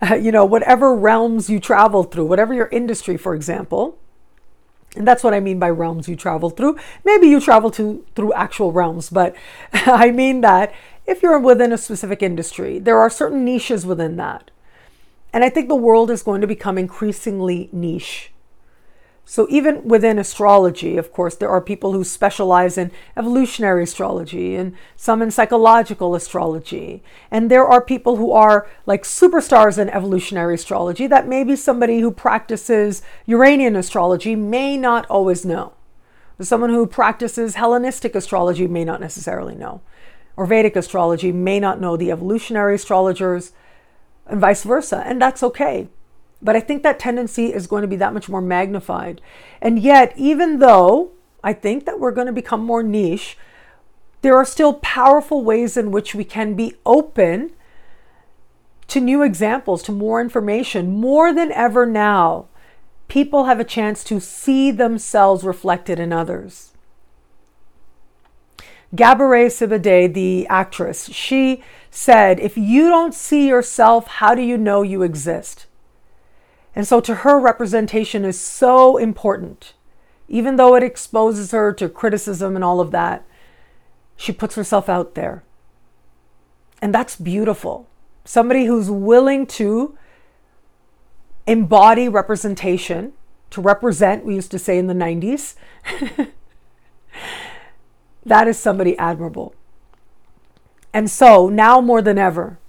[0.18, 3.98] You know, whatever realms you travel through, whatever your industry, for example,
[4.96, 6.76] and that's what I mean by realms you travel through.
[7.05, 9.37] Maybe you travel to through actual realms, but
[9.72, 10.72] I mean that
[11.07, 14.50] if you're within a specific industry, there are certain niches within that.
[15.33, 18.33] And I think the world is going to become increasingly niche.
[19.24, 24.74] So, even within astrology, of course, there are people who specialize in evolutionary astrology and
[24.96, 27.02] some in psychological astrology.
[27.30, 32.11] And there are people who are like superstars in evolutionary astrology that maybe somebody who
[32.11, 35.74] practices Uranian astrology may not always know.
[36.40, 39.83] Someone who practices Hellenistic astrology may not necessarily know,
[40.37, 43.52] or Vedic astrology may not know the evolutionary astrologers,
[44.26, 45.02] and vice versa.
[45.04, 45.88] And that's okay.
[46.42, 49.20] But I think that tendency is going to be that much more magnified.
[49.61, 51.12] And yet, even though
[51.44, 53.37] I think that we're going to become more niche,
[54.22, 57.53] there are still powerful ways in which we can be open
[58.88, 62.46] to new examples, to more information, more than ever now.
[63.09, 66.72] People have a chance to see themselves reflected in others.
[68.94, 74.83] Gabourey Sidibe, the actress, she said, If you don't see yourself, how do you know
[74.83, 75.66] you exist?
[76.74, 79.74] And so to her, representation is so important.
[80.28, 83.24] Even though it exposes her to criticism and all of that,
[84.16, 85.42] she puts herself out there.
[86.80, 87.88] And that's beautiful.
[88.24, 89.98] Somebody who's willing to
[91.46, 93.12] embody representation,
[93.50, 95.56] to represent, we used to say in the 90s,
[98.24, 99.54] that is somebody admirable.
[100.92, 102.60] And so now more than ever,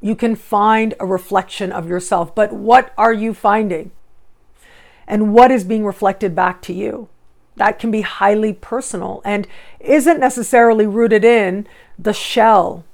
[0.00, 2.34] you can find a reflection of yourself.
[2.34, 3.90] But what are you finding?
[5.06, 7.08] And what is being reflected back to you?
[7.56, 9.48] That can be highly personal and
[9.80, 11.66] isn't necessarily rooted in
[11.98, 12.84] the shell.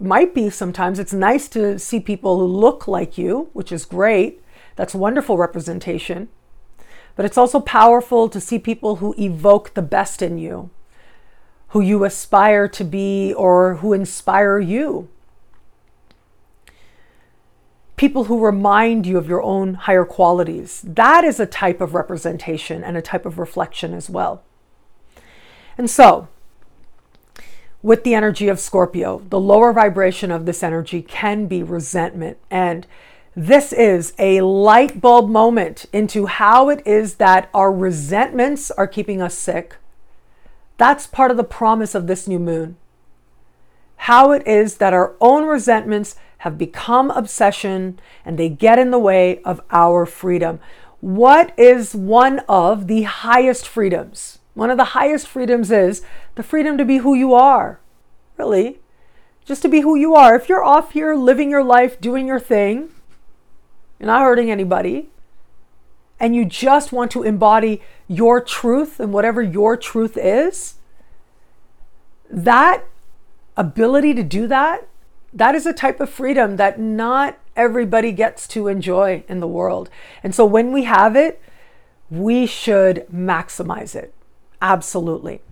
[0.00, 0.98] might be sometimes.
[0.98, 4.42] It's nice to see people who look like you, which is great.
[4.76, 6.28] That's wonderful representation.
[7.16, 10.70] But it's also powerful to see people who evoke the best in you,
[11.68, 15.08] who you aspire to be, or who inspire you
[17.96, 20.82] people who remind you of your own higher qualities.
[20.84, 24.42] That is a type of representation and a type of reflection as well.
[25.78, 26.28] And so,
[27.82, 32.38] with the energy of Scorpio, the lower vibration of this energy can be resentment.
[32.50, 32.86] And
[33.36, 39.20] this is a light bulb moment into how it is that our resentments are keeping
[39.20, 39.76] us sick.
[40.78, 42.76] That's part of the promise of this new moon.
[43.96, 48.98] How it is that our own resentments have become obsession and they get in the
[48.98, 50.60] way of our freedom.
[51.00, 54.40] What is one of the highest freedoms?
[54.52, 56.02] One of the highest freedoms is
[56.34, 57.80] the freedom to be who you are.
[58.36, 58.80] Really,
[59.46, 60.34] just to be who you are.
[60.34, 62.90] If you're off here living your life, doing your thing,
[63.98, 65.08] you're not hurting anybody,
[66.20, 70.74] and you just want to embody your truth and whatever your truth is,
[72.28, 72.84] that
[73.56, 74.86] ability to do that
[75.34, 79.90] that is a type of freedom that not everybody gets to enjoy in the world.
[80.22, 81.42] And so when we have it,
[82.08, 84.14] we should maximize it.
[84.62, 85.42] Absolutely.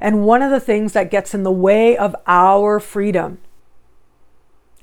[0.00, 3.38] And one of the things that gets in the way of our freedom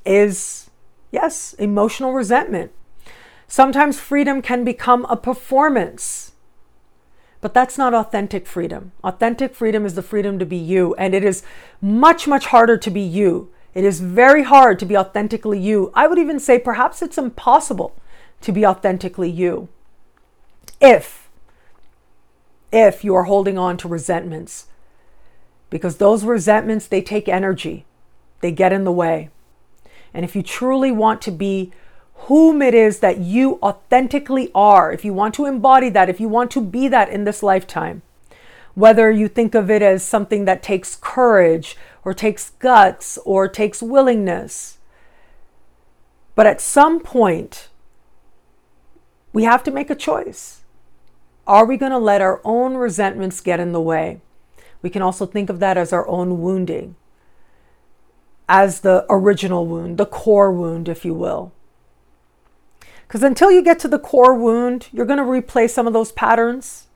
[0.06, 0.70] is,
[1.12, 2.72] yes, emotional resentment.
[3.48, 6.34] Sometimes freedom can become a performance,
[7.40, 8.92] but that's not authentic freedom.
[9.04, 11.44] Authentic freedom is the freedom to be you, and it is
[11.80, 15.92] much, much harder to be you it is very hard to be authentically you.
[15.94, 17.94] I would even say perhaps it's impossible
[18.42, 19.68] to be authentically you
[20.82, 21.30] if
[22.72, 24.68] if you are holding on to resentments
[25.70, 27.86] because those resentments they take energy.
[28.42, 29.30] They get in the way.
[30.14, 31.72] And if you truly want to be
[32.28, 36.30] whom it is that you authentically are, if you want to embody that, if you
[36.30, 38.02] want to be that in this lifetime,
[38.76, 43.82] whether you think of it as something that takes courage or takes guts or takes
[43.82, 44.78] willingness.
[46.36, 47.70] But at some point,
[49.32, 50.62] we have to make a choice.
[51.48, 54.20] Are we going to let our own resentments get in the way?
[54.82, 56.96] We can also think of that as our own wounding,
[58.50, 61.54] as the original wound, the core wound, if you will.
[63.08, 66.12] Because until you get to the core wound, you're going to replay some of those
[66.12, 66.88] patterns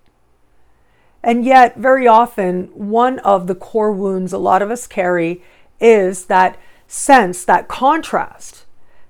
[1.22, 5.44] and yet, very often, one of the core wounds a lot of us carry
[5.80, 6.58] is that
[6.88, 8.66] sense, that contrast,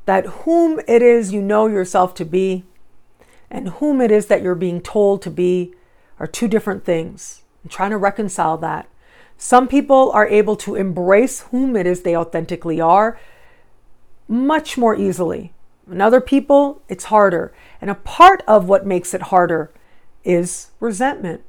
[0.05, 2.63] that whom it is you know yourself to be
[3.51, 5.73] and whom it is that you're being told to be
[6.19, 7.43] are two different things.
[7.63, 8.87] I'm trying to reconcile that.
[9.37, 13.19] Some people are able to embrace whom it is they authentically are
[14.27, 15.53] much more easily.
[15.89, 17.53] And other people, it's harder.
[17.81, 19.71] And a part of what makes it harder
[20.23, 21.41] is resentment.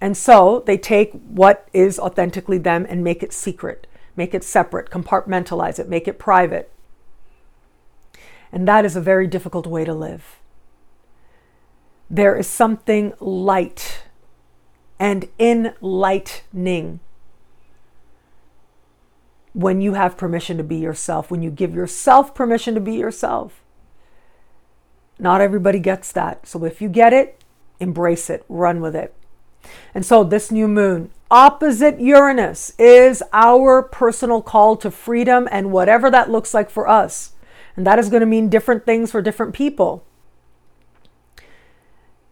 [0.00, 4.90] And so they take what is authentically them and make it secret, make it separate,
[4.90, 6.70] compartmentalize it, make it private.
[8.52, 10.38] And that is a very difficult way to live.
[12.08, 14.02] There is something light
[14.98, 17.00] and enlightening
[19.52, 23.62] when you have permission to be yourself, when you give yourself permission to be yourself.
[25.18, 26.46] Not everybody gets that.
[26.46, 27.42] So if you get it,
[27.80, 29.14] embrace it, run with it.
[29.94, 36.10] And so this new moon, opposite Uranus, is our personal call to freedom and whatever
[36.10, 37.32] that looks like for us.
[37.76, 40.04] And that is going to mean different things for different people.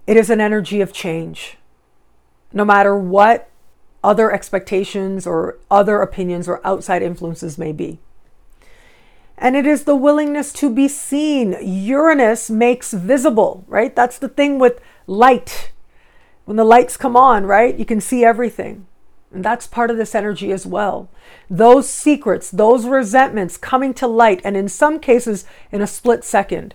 [0.07, 1.59] It is an energy of change.
[2.53, 3.51] No matter what
[4.03, 7.99] other expectations or other opinions or outside influences may be.
[9.37, 11.57] And it is the willingness to be seen.
[11.61, 13.97] Uranus makes visible, right?
[13.97, 15.73] That's the thing with light.
[16.45, 18.87] When the lights come on, right, you can see everything.
[19.33, 21.09] And that's part of this energy as well.
[21.51, 26.75] Those secrets, those resentments coming to light, and in some cases, in a split second.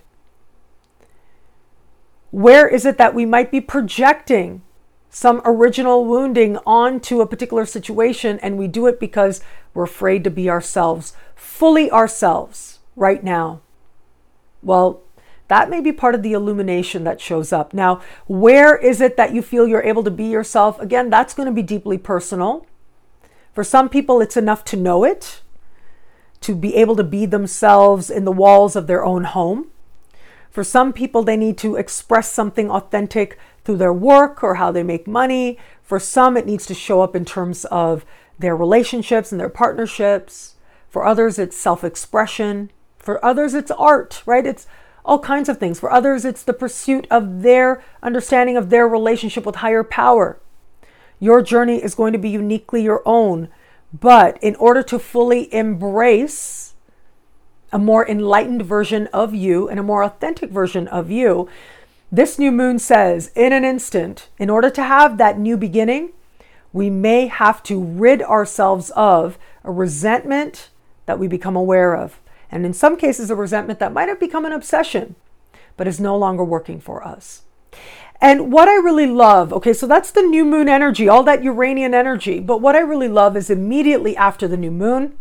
[2.31, 4.61] Where is it that we might be projecting
[5.09, 9.41] some original wounding onto a particular situation, and we do it because
[9.73, 13.61] we're afraid to be ourselves, fully ourselves, right now?
[14.61, 15.01] Well,
[15.49, 17.73] that may be part of the illumination that shows up.
[17.73, 20.79] Now, where is it that you feel you're able to be yourself?
[20.79, 22.65] Again, that's going to be deeply personal.
[23.53, 25.41] For some people, it's enough to know it,
[26.41, 29.69] to be able to be themselves in the walls of their own home.
[30.51, 34.83] For some people, they need to express something authentic through their work or how they
[34.83, 35.57] make money.
[35.81, 38.05] For some, it needs to show up in terms of
[38.37, 40.55] their relationships and their partnerships.
[40.89, 42.71] For others, it's self expression.
[42.97, 44.45] For others, it's art, right?
[44.45, 44.67] It's
[45.09, 45.79] all kinds of things.
[45.79, 50.39] For others, it's the pursuit of their understanding of their relationship with higher power.
[51.19, 53.49] Your journey is going to be uniquely your own.
[53.91, 56.75] But in order to fully embrace
[57.71, 61.49] a more enlightened version of you and a more authentic version of you,
[62.11, 66.11] this new moon says in an instant, in order to have that new beginning,
[66.71, 70.69] we may have to rid ourselves of a resentment
[71.07, 72.19] that we become aware of.
[72.51, 75.15] And in some cases, a resentment that might have become an obsession,
[75.77, 77.43] but is no longer working for us.
[78.21, 81.93] And what I really love, okay, so that's the new moon energy, all that Uranian
[81.93, 82.39] energy.
[82.39, 85.17] But what I really love is immediately after the new moon,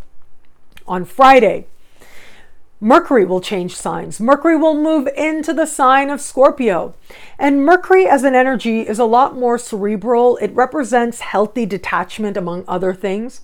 [0.86, 1.66] on Friday,
[2.80, 4.20] Mercury will change signs.
[4.20, 6.94] Mercury will move into the sign of Scorpio.
[7.38, 10.36] And Mercury as an energy is a lot more cerebral.
[10.38, 13.42] It represents healthy detachment, among other things.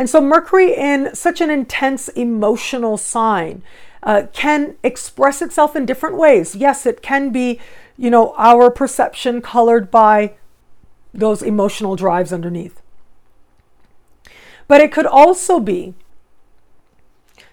[0.00, 3.62] And so, Mercury in such an intense emotional sign
[4.02, 6.56] uh, can express itself in different ways.
[6.56, 7.60] Yes, it can be,
[7.98, 10.36] you know, our perception colored by
[11.12, 12.80] those emotional drives underneath.
[14.66, 15.92] But it could also be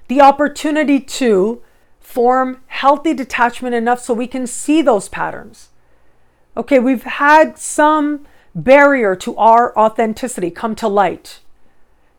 [0.08, 1.62] the opportunity to
[2.00, 5.68] form healthy detachment enough so we can see those patterns.
[6.56, 8.26] Okay, we've had some
[8.56, 11.41] barrier to our authenticity come to light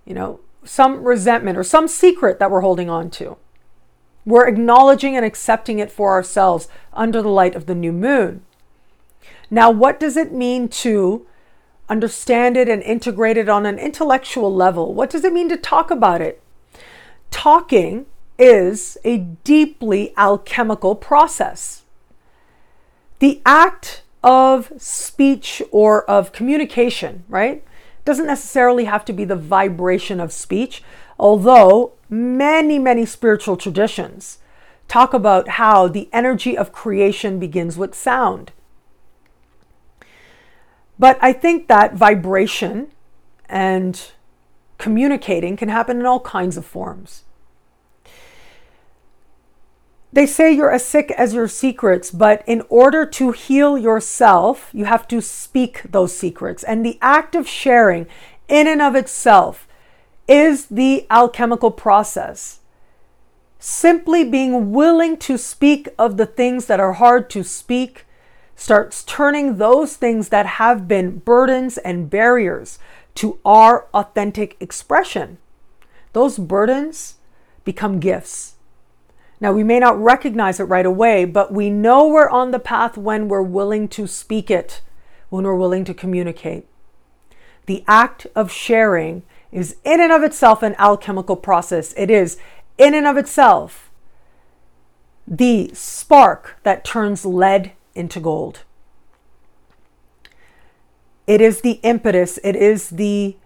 [0.09, 3.37] you know, some resentment or some secret that we're holding on to.
[4.25, 8.43] We're acknowledging and accepting it for ourselves under the light of the new moon.
[9.51, 11.27] Now, what does it mean to
[11.91, 14.95] understand it and integrate it on an intellectual level?
[14.95, 16.43] What does it mean to talk about it?
[17.31, 18.07] Talking
[18.39, 21.83] is a deeply alchemical process.
[23.19, 27.63] The act of speech or of communication, right?
[28.09, 30.83] Doesn't necessarily have to be the vibration of speech,
[31.19, 34.39] although many, many spiritual traditions
[34.89, 38.51] talk about how the energy of creation begins with sound.
[40.99, 42.93] But I think that vibration
[43.47, 44.11] and
[44.79, 47.25] communicating can happen in all kinds of forms.
[50.13, 54.87] They say you're as sick as your secrets, but in order to heal yourself, you
[54.87, 56.65] have to speak those secrets.
[56.65, 58.07] And the act of sharing,
[58.49, 59.69] in and of itself,
[60.27, 62.61] is the alchemical process.
[63.59, 68.07] Simply being willing to speak of the things that are hard to speak
[68.57, 72.79] starts turning those things that have been burdens and barriers
[73.17, 75.39] to our authentic expression.
[76.13, 77.17] Those burdens
[77.65, 78.55] become gifts
[79.41, 82.97] now, we may not recognize it right away, but we know we're on the path
[82.97, 84.80] when we're willing to speak it,
[85.28, 86.66] when we're willing to communicate.
[87.66, 89.22] The act of sharing
[89.53, 91.95] is in and of itself an alchemical process.
[91.97, 92.36] It is
[92.78, 93.91] in and of itself
[95.26, 98.64] the spark that turns lead into gold.
[101.26, 103.36] It is the impetus, it is the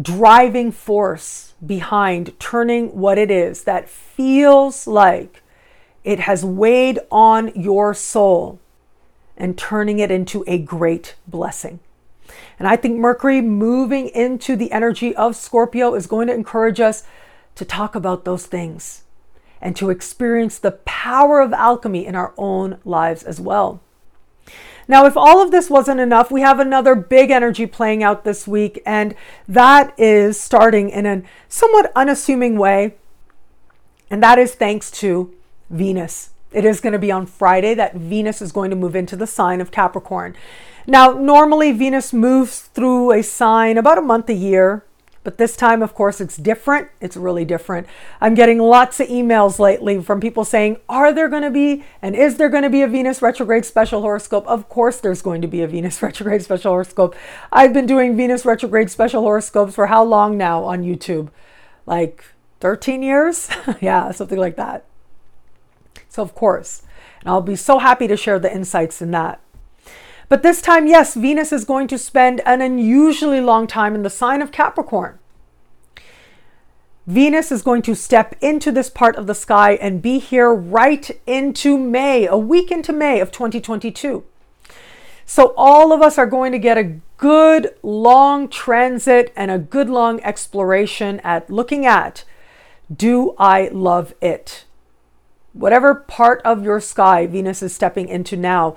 [0.00, 5.42] driving force behind turning what it is that feels like
[6.04, 8.60] it has weighed on your soul
[9.36, 11.80] and turning it into a great blessing.
[12.58, 17.04] And I think Mercury moving into the energy of Scorpio is going to encourage us
[17.54, 19.04] to talk about those things
[19.60, 23.80] and to experience the power of alchemy in our own lives as well.
[24.88, 28.46] Now, if all of this wasn't enough, we have another big energy playing out this
[28.46, 29.14] week, and
[29.48, 32.94] that is starting in a somewhat unassuming way,
[34.10, 35.34] and that is thanks to
[35.70, 36.30] Venus.
[36.52, 39.26] It is going to be on Friday that Venus is going to move into the
[39.26, 40.36] sign of Capricorn.
[40.86, 44.84] Now, normally Venus moves through a sign about a month a year,
[45.26, 46.86] but this time, of course, it's different.
[47.00, 47.88] It's really different.
[48.20, 52.14] I'm getting lots of emails lately from people saying, Are there going to be and
[52.14, 54.46] is there going to be a Venus retrograde special horoscope?
[54.46, 57.16] Of course, there's going to be a Venus retrograde special horoscope.
[57.50, 61.30] I've been doing Venus retrograde special horoscopes for how long now on YouTube?
[61.86, 62.24] Like
[62.60, 63.50] 13 years?
[63.80, 64.84] yeah, something like that.
[66.08, 66.82] So, of course,
[67.18, 69.40] and I'll be so happy to share the insights in that.
[70.28, 74.10] But this time, yes, Venus is going to spend an unusually long time in the
[74.10, 75.18] sign of Capricorn.
[77.06, 81.08] Venus is going to step into this part of the sky and be here right
[81.24, 84.24] into May, a week into May of 2022.
[85.24, 89.88] So, all of us are going to get a good long transit and a good
[89.88, 92.24] long exploration at looking at
[92.94, 94.64] do I love it?
[95.52, 98.76] Whatever part of your sky Venus is stepping into now,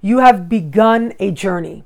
[0.00, 1.84] you have begun a journey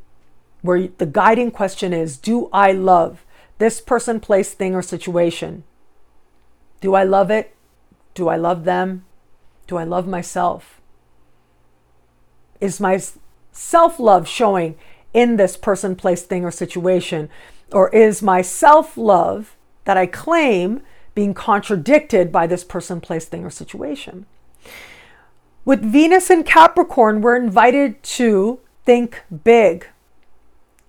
[0.61, 3.25] where the guiding question is Do I love
[3.59, 5.65] this person, place, thing, or situation?
[6.81, 7.55] Do I love it?
[8.15, 9.05] Do I love them?
[9.67, 10.81] Do I love myself?
[12.61, 13.01] Is my
[13.53, 14.77] self love showing
[15.13, 17.29] in this person, place, thing, or situation?
[17.73, 20.83] Or is my self love that I claim
[21.15, 24.27] being contradicted by this person, place, thing, or situation?
[25.65, 29.87] With Venus in Capricorn, we're invited to think big.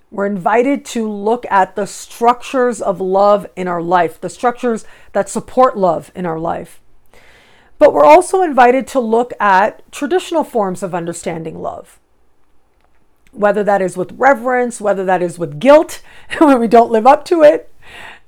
[0.09, 5.29] We're invited to look at the structures of love in our life, the structures that
[5.29, 6.79] support love in our life.
[7.77, 11.99] But we're also invited to look at traditional forms of understanding love,
[13.31, 16.01] whether that is with reverence, whether that is with guilt
[16.39, 17.72] when we don't live up to it,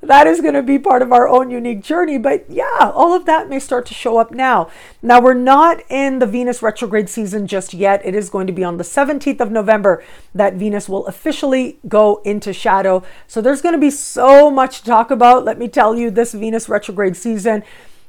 [0.08, 2.18] that is going to be part of our own unique journey.
[2.18, 4.70] But yeah, all of that may start to show up now.
[5.02, 8.02] Now, we're not in the Venus retrograde season just yet.
[8.06, 10.04] It is going to be on the 17th of November
[10.34, 13.04] that Venus will officially go into shadow.
[13.28, 15.46] So there's going to be so much to talk about.
[15.46, 17.64] Let me tell you, this Venus retrograde season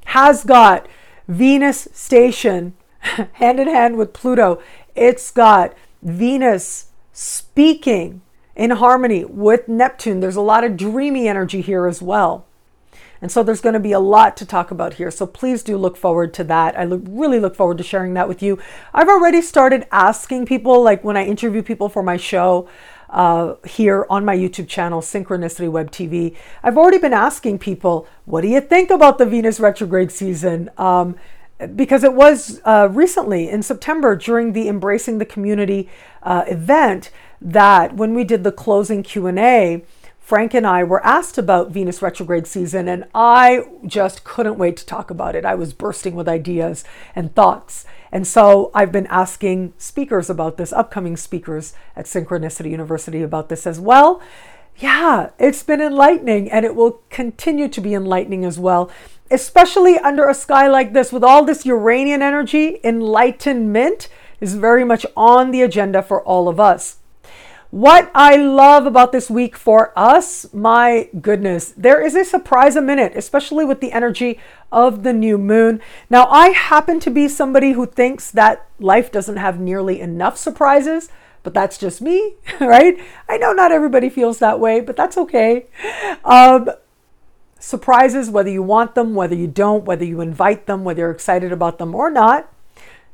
[0.07, 0.87] has got
[1.29, 2.75] Venus station
[3.35, 4.61] hand in hand with Pluto.
[4.95, 8.23] It's got Venus speaking
[8.57, 10.21] in harmony with Neptune.
[10.21, 12.47] There's a lot of dreamy energy here as well.
[13.21, 15.11] And so there's going to be a lot to talk about here.
[15.11, 16.79] So please do look forward to that.
[16.79, 18.59] I look, really look forward to sharing that with you.
[18.93, 22.69] I've already started asking people, like when I interview people for my show
[23.09, 28.43] uh, here on my YouTube channel, Synchronicity Web TV, I've already been asking people, what
[28.43, 30.71] do you think about the Venus retrograde season?
[30.77, 31.17] Um,
[31.75, 35.89] because it was uh, recently in September during the Embracing the Community
[36.23, 37.11] uh, event
[37.41, 39.85] that when we did the closing Q&A,
[40.19, 44.85] Frank and I were asked about Venus retrograde season, and I just couldn't wait to
[44.85, 45.45] talk about it.
[45.45, 46.83] I was bursting with ideas
[47.15, 47.85] and thoughts.
[48.11, 53.69] And so I've been asking speakers about this, upcoming speakers at Synchronicity University about this
[53.69, 54.21] as well.
[54.79, 58.91] Yeah, it's been enlightening and it will continue to be enlightening as well,
[59.31, 62.81] especially under a sky like this with all this Uranian energy.
[62.83, 64.09] Enlightenment
[64.41, 66.99] is very much on the agenda for all of us.
[67.71, 72.81] What I love about this week for us, my goodness, there is a surprise a
[72.81, 74.39] minute, especially with the energy
[74.71, 75.81] of the new moon.
[76.09, 81.09] Now, I happen to be somebody who thinks that life doesn't have nearly enough surprises,
[81.43, 82.99] but that's just me, right?
[83.29, 85.67] I know not everybody feels that way, but that's okay.
[86.25, 86.71] Um,
[87.59, 91.51] surprises, whether you want them, whether you don't, whether you invite them, whether you're excited
[91.51, 92.53] about them or not,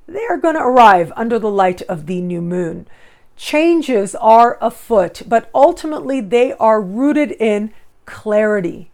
[0.07, 2.87] they are going to arrive under the light of the new moon.
[3.37, 7.73] Changes are afoot, but ultimately they are rooted in
[8.07, 8.91] clarity.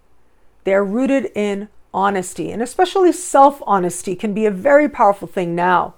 [0.65, 5.95] They're rooted in honesty, and especially self honesty can be a very powerful thing now.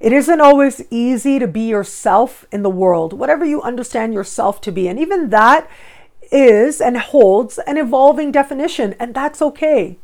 [0.00, 4.72] It isn't always easy to be yourself in the world, whatever you understand yourself to
[4.72, 4.88] be.
[4.88, 5.68] And even that
[6.32, 9.98] is and holds an evolving definition, and that's okay.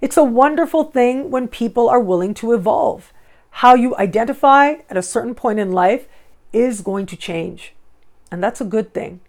[0.00, 3.12] It's a wonderful thing when people are willing to evolve.
[3.50, 6.06] How you identify at a certain point in life
[6.52, 7.74] is going to change.
[8.30, 9.20] And that's a good thing.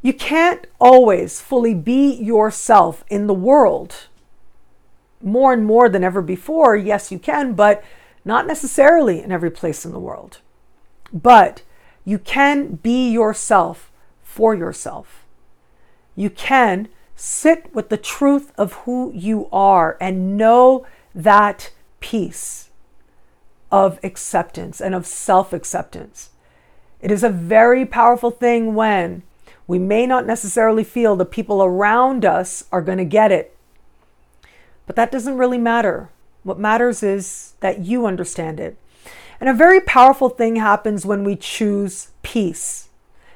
[0.00, 4.08] You can't always fully be yourself in the world
[5.22, 7.84] more and more than ever before, yes, you can, but
[8.24, 10.38] not necessarily in every place in the world.
[11.12, 11.62] But
[12.04, 13.92] you can be yourself
[14.22, 15.24] for yourself.
[16.16, 22.70] You can sit with the truth of who you are and know that peace
[23.72, 26.30] of acceptance and of self acceptance.
[27.00, 29.22] It is a very powerful thing when
[29.66, 33.56] we may not necessarily feel the people around us are going to get it.
[34.86, 36.10] But that doesn't really matter.
[36.42, 38.76] What matters is that you understand it.
[39.40, 42.88] And a very powerful thing happens when we choose peace.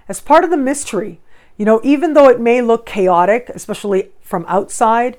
[0.09, 1.21] As part of the mystery,
[1.57, 5.19] you know, even though it may look chaotic, especially from outside,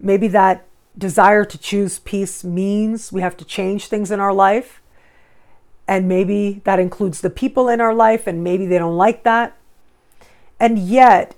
[0.00, 0.67] maybe that
[0.98, 4.82] desire to choose peace means we have to change things in our life.
[5.86, 9.56] And maybe that includes the people in our life, and maybe they don't like that.
[10.60, 11.34] And yet,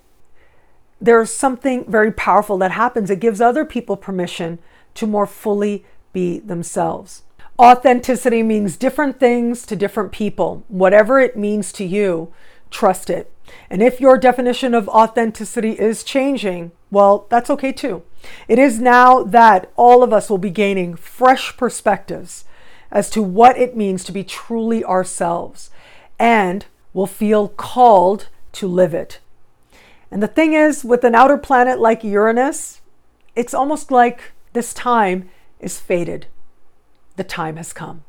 [1.00, 3.10] there's something very powerful that happens.
[3.10, 4.58] It gives other people permission
[4.94, 7.22] to more fully be themselves.
[7.58, 10.64] Authenticity means different things to different people.
[10.68, 12.32] Whatever it means to you,
[12.70, 13.30] trust it.
[13.68, 18.02] And if your definition of authenticity is changing, well, that's okay too.
[18.48, 22.44] It is now that all of us will be gaining fresh perspectives
[22.90, 25.70] as to what it means to be truly ourselves
[26.18, 29.20] and will feel called to live it.
[30.10, 32.80] And the thing is, with an outer planet like Uranus,
[33.36, 35.30] it's almost like this time
[35.60, 36.26] is fated.
[37.16, 38.02] The time has come.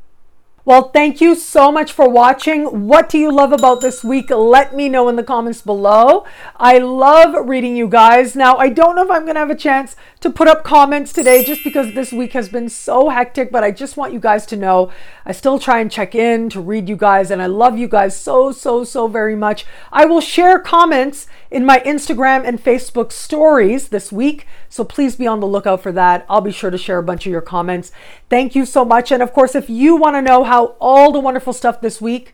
[0.63, 2.87] Well, thank you so much for watching.
[2.87, 4.29] What do you love about this week?
[4.29, 6.23] Let me know in the comments below.
[6.55, 8.35] I love reading you guys.
[8.35, 11.13] Now, I don't know if I'm going to have a chance to put up comments
[11.13, 14.45] today just because this week has been so hectic, but I just want you guys
[14.47, 14.91] to know
[15.25, 18.15] I still try and check in to read you guys, and I love you guys
[18.15, 19.65] so, so, so very much.
[19.91, 25.27] I will share comments in my Instagram and Facebook stories this week, so please be
[25.27, 26.25] on the lookout for that.
[26.29, 27.91] I'll be sure to share a bunch of your comments.
[28.29, 29.11] Thank you so much.
[29.11, 32.33] And of course, if you want to know how all the wonderful stuff this week,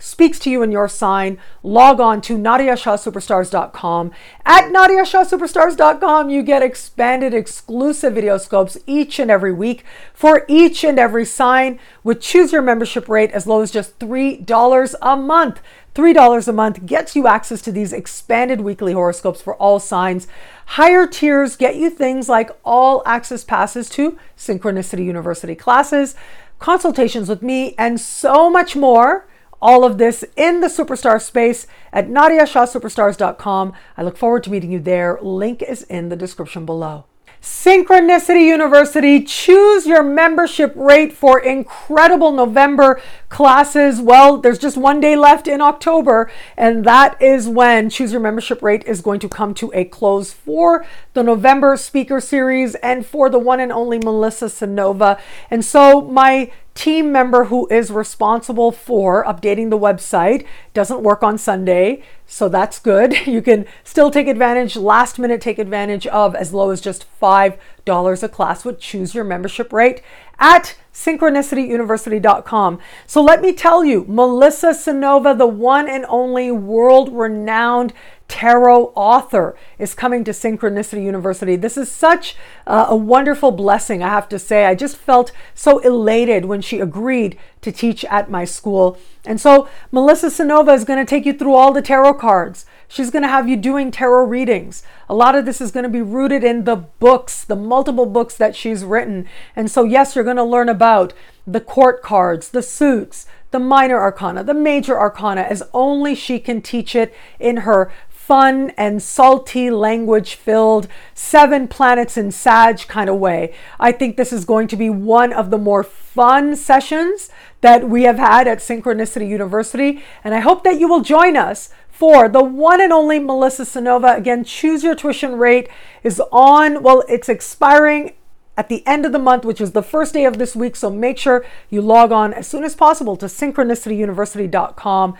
[0.00, 4.10] speaks to you in your sign, log on to NadiyaShahSuperstars.com.
[4.44, 9.84] At NadiyaShahSuperstars.com, you get expanded exclusive video scopes each and every week
[10.14, 14.94] for each and every sign with choose your membership rate as low as just $3
[15.02, 15.60] a month.
[15.94, 20.26] $3 a month gets you access to these expanded weekly horoscopes for all signs.
[20.66, 26.14] Higher tiers get you things like all access passes to Synchronicity University classes,
[26.58, 29.26] consultations with me, and so much more
[29.62, 33.72] all of this in the superstar space at nadiyashahsuperstars.com.
[33.96, 35.18] I look forward to meeting you there.
[35.20, 37.04] Link is in the description below.
[37.40, 43.98] Synchronicity University, choose your membership rate for incredible November classes.
[43.98, 48.62] Well, there's just one day left in October, and that is when choose your membership
[48.62, 50.84] rate is going to come to a close for
[51.14, 55.18] the November speaker series and for the one and only Melissa Cynova.
[55.50, 61.36] And so, my team member who is responsible for updating the website doesn't work on
[61.36, 62.02] Sunday.
[62.26, 63.14] So that's good.
[63.30, 68.22] You can still take advantage, last minute take advantage of as low as just $5
[68.22, 70.02] a class would choose your membership rate
[70.38, 72.78] at synchronicityuniversity.com.
[73.06, 77.92] So let me tell you, Melissa Cynova, the one and only world renowned
[78.30, 81.56] tarot author is coming to Synchronicity University.
[81.56, 84.64] This is such a wonderful blessing, I have to say.
[84.64, 88.96] I just felt so elated when she agreed to teach at my school.
[89.26, 92.64] And so, Melissa Cynova is going to take you through all the tarot cards.
[92.88, 94.82] She's going to have you doing tarot readings.
[95.08, 98.36] A lot of this is going to be rooted in the books, the multiple books
[98.36, 99.28] that she's written.
[99.54, 101.12] And so, yes, you're going to learn about
[101.46, 106.62] the court cards, the suits, the minor arcana, the major arcana, as only she can
[106.62, 107.92] teach it in her
[108.30, 113.52] fun and salty language filled seven planets in Sag kind of way.
[113.80, 117.28] I think this is going to be one of the more fun sessions
[117.60, 120.04] that we have had at Synchronicity University.
[120.22, 124.16] And I hope that you will join us for the one and only Melissa Cynova.
[124.16, 125.68] Again, choose your tuition rate
[126.04, 128.12] is on, well, it's expiring
[128.56, 130.76] at the end of the month, which is the first day of this week.
[130.76, 135.16] So make sure you log on as soon as possible to synchronicityuniversity.com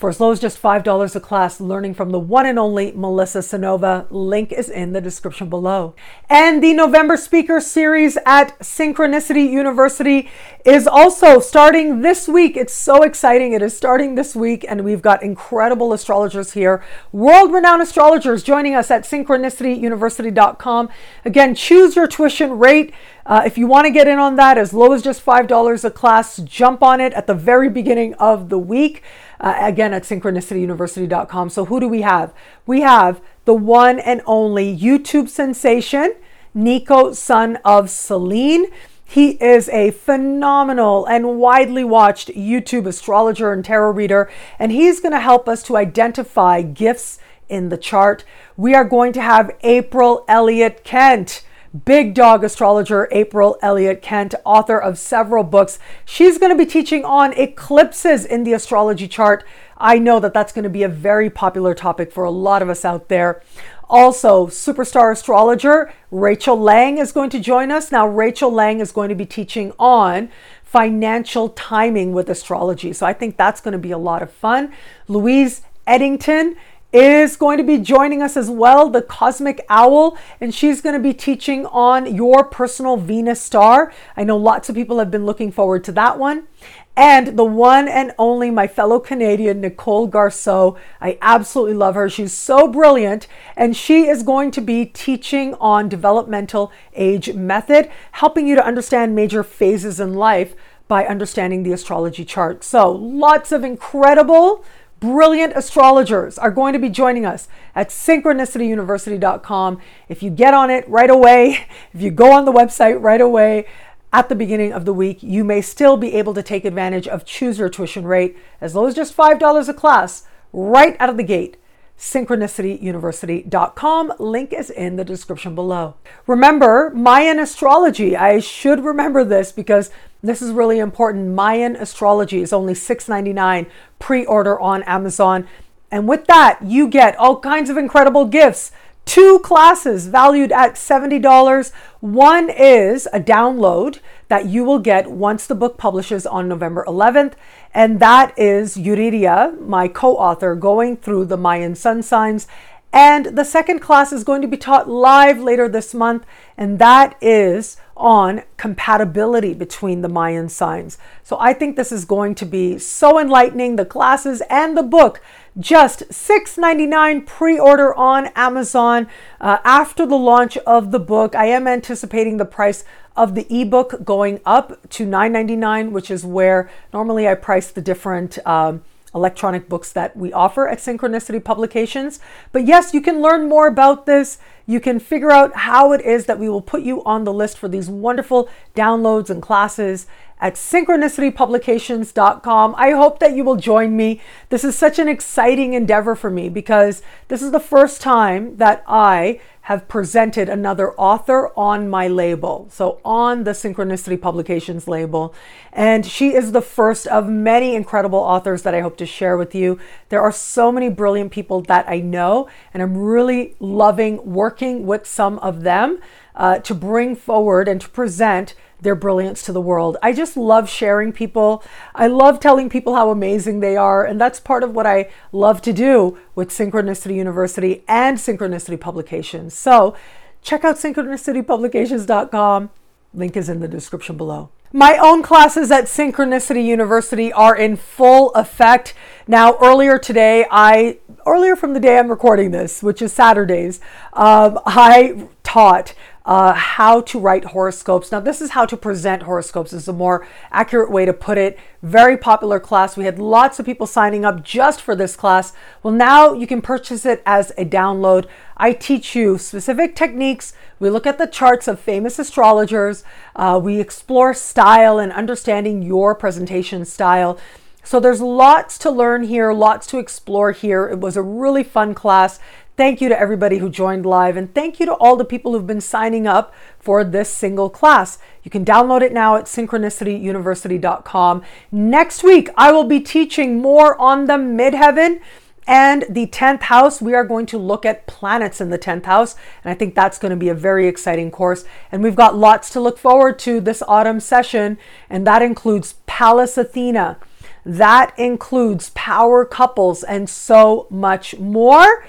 [0.00, 3.40] for as low as just $5 a class, learning from the one and only Melissa
[3.40, 4.06] Cynova.
[4.08, 5.94] Link is in the description below.
[6.30, 10.30] And the November Speaker Series at Synchronicity University
[10.64, 12.56] is also starting this week.
[12.56, 13.52] It's so exciting.
[13.52, 16.82] It is starting this week, and we've got incredible astrologers here,
[17.12, 20.88] world renowned astrologers joining us at synchronicityuniversity.com.
[21.26, 22.94] Again, choose your tuition rate.
[23.26, 25.90] Uh, if you want to get in on that, as low as just $5 a
[25.90, 29.02] class, jump on it at the very beginning of the week
[29.40, 31.50] uh, again at synchronicityuniversity.com.
[31.50, 32.32] So, who do we have?
[32.66, 36.14] We have the one and only YouTube sensation
[36.54, 38.66] Nico, son of Selene.
[39.04, 45.12] He is a phenomenal and widely watched YouTube astrologer and tarot reader, and he's going
[45.12, 47.18] to help us to identify gifts
[47.48, 48.24] in the chart.
[48.56, 51.44] We are going to have April Elliott Kent.
[51.84, 55.78] Big dog astrologer April Elliott Kent, author of several books.
[56.04, 59.44] She's going to be teaching on eclipses in the astrology chart.
[59.76, 62.68] I know that that's going to be a very popular topic for a lot of
[62.68, 63.40] us out there.
[63.88, 67.92] Also, superstar astrologer Rachel Lang is going to join us.
[67.92, 70.28] Now, Rachel Lang is going to be teaching on
[70.64, 72.92] financial timing with astrology.
[72.92, 74.72] So I think that's going to be a lot of fun.
[75.06, 76.56] Louise Edington
[76.92, 81.00] is going to be joining us as well, the Cosmic Owl, and she's going to
[81.00, 83.92] be teaching on your personal Venus star.
[84.16, 86.48] I know lots of people have been looking forward to that one.
[86.96, 90.76] And the one and only, my fellow Canadian, Nicole Garceau.
[91.00, 92.10] I absolutely love her.
[92.10, 93.26] She's so brilliant.
[93.56, 99.14] And she is going to be teaching on developmental age method, helping you to understand
[99.14, 100.54] major phases in life
[100.88, 102.64] by understanding the astrology chart.
[102.64, 104.64] So, lots of incredible
[105.00, 109.80] brilliant astrologers are going to be joining us at synchronicityuniversity.com.
[110.08, 113.66] If you get on it right away, if you go on the website right away
[114.12, 117.24] at the beginning of the week, you may still be able to take advantage of
[117.24, 121.22] choose your tuition rate as low as just $5 a class right out of the
[121.22, 121.56] gate
[122.00, 124.12] synchronicityuniversity.com.
[124.18, 125.96] Link is in the description below.
[126.26, 128.16] Remember, Mayan astrology.
[128.16, 129.90] I should remember this because
[130.22, 131.28] this is really important.
[131.28, 133.66] Mayan astrology is only $6.99
[133.98, 135.46] pre order on Amazon.
[135.90, 138.72] And with that, you get all kinds of incredible gifts.
[139.06, 141.72] Two classes valued at $70.
[142.00, 143.98] One is a download
[144.28, 147.32] that you will get once the book publishes on November 11th.
[147.74, 152.46] And that is Yuridia, my co author, going through the Mayan sun signs.
[152.92, 156.26] And the second class is going to be taught live later this month,
[156.56, 160.98] and that is on compatibility between the Mayan signs.
[161.22, 163.76] So I think this is going to be so enlightening.
[163.76, 165.20] The classes and the book
[165.58, 169.08] just $6.99 pre-order on Amazon
[169.40, 171.34] uh, after the launch of the book.
[171.34, 172.84] I am anticipating the price
[173.16, 178.44] of the ebook going up to $9.99, which is where normally I price the different
[178.46, 178.82] um,
[179.14, 182.20] electronic books that we offer at Synchronicity Publications.
[182.52, 184.38] But yes, you can learn more about this.
[184.66, 187.58] You can figure out how it is that we will put you on the list
[187.58, 190.06] for these wonderful downloads and classes
[190.40, 192.74] at synchronicitypublications.com.
[192.78, 194.22] I hope that you will join me.
[194.48, 198.82] This is such an exciting endeavor for me because this is the first time that
[198.86, 199.40] I
[199.70, 202.66] have presented another author on my label.
[202.72, 205.32] So, on the Synchronicity Publications label.
[205.72, 209.54] And she is the first of many incredible authors that I hope to share with
[209.54, 209.78] you.
[210.08, 215.06] There are so many brilliant people that I know, and I'm really loving working with
[215.06, 216.00] some of them
[216.34, 219.96] uh, to bring forward and to present their brilliance to the world.
[220.02, 221.62] I just love sharing people.
[221.94, 224.04] I love telling people how amazing they are.
[224.04, 229.54] And that's part of what I love to do with Synchronicity University and Synchronicity Publications.
[229.54, 229.94] So
[230.42, 232.70] check out synchronicitypublications.com.
[233.12, 234.50] Link is in the description below.
[234.72, 238.94] My own classes at Synchronicity University are in full effect.
[239.26, 243.80] Now, earlier today, I, earlier from the day I'm recording this, which is Saturdays,
[244.12, 245.94] um, I taught
[246.24, 248.12] uh, how to write horoscopes.
[248.12, 251.58] Now, this is how to present horoscopes, is a more accurate way to put it.
[251.82, 252.96] Very popular class.
[252.96, 255.52] We had lots of people signing up just for this class.
[255.82, 258.26] Well, now you can purchase it as a download.
[258.56, 260.52] I teach you specific techniques.
[260.78, 263.02] We look at the charts of famous astrologers.
[263.34, 267.38] Uh, we explore style and understanding your presentation style.
[267.82, 270.86] So there's lots to learn here, lots to explore here.
[270.86, 272.38] It was a really fun class.
[272.80, 275.66] Thank you to everybody who joined live, and thank you to all the people who've
[275.66, 278.18] been signing up for this single class.
[278.42, 281.42] You can download it now at synchronicityuniversity.com.
[281.70, 285.20] Next week, I will be teaching more on the midheaven
[285.66, 287.02] and the 10th house.
[287.02, 290.16] We are going to look at planets in the 10th house, and I think that's
[290.16, 291.66] going to be a very exciting course.
[291.92, 294.78] And we've got lots to look forward to this autumn session,
[295.10, 297.18] and that includes Pallas Athena.
[297.62, 302.06] That includes power couples and so much more.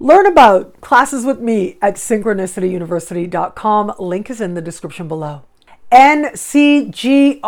[0.00, 3.94] Learn about classes with me at synchronicityuniversity.com.
[3.98, 5.42] Link is in the description below.
[5.94, 7.40] NCGR,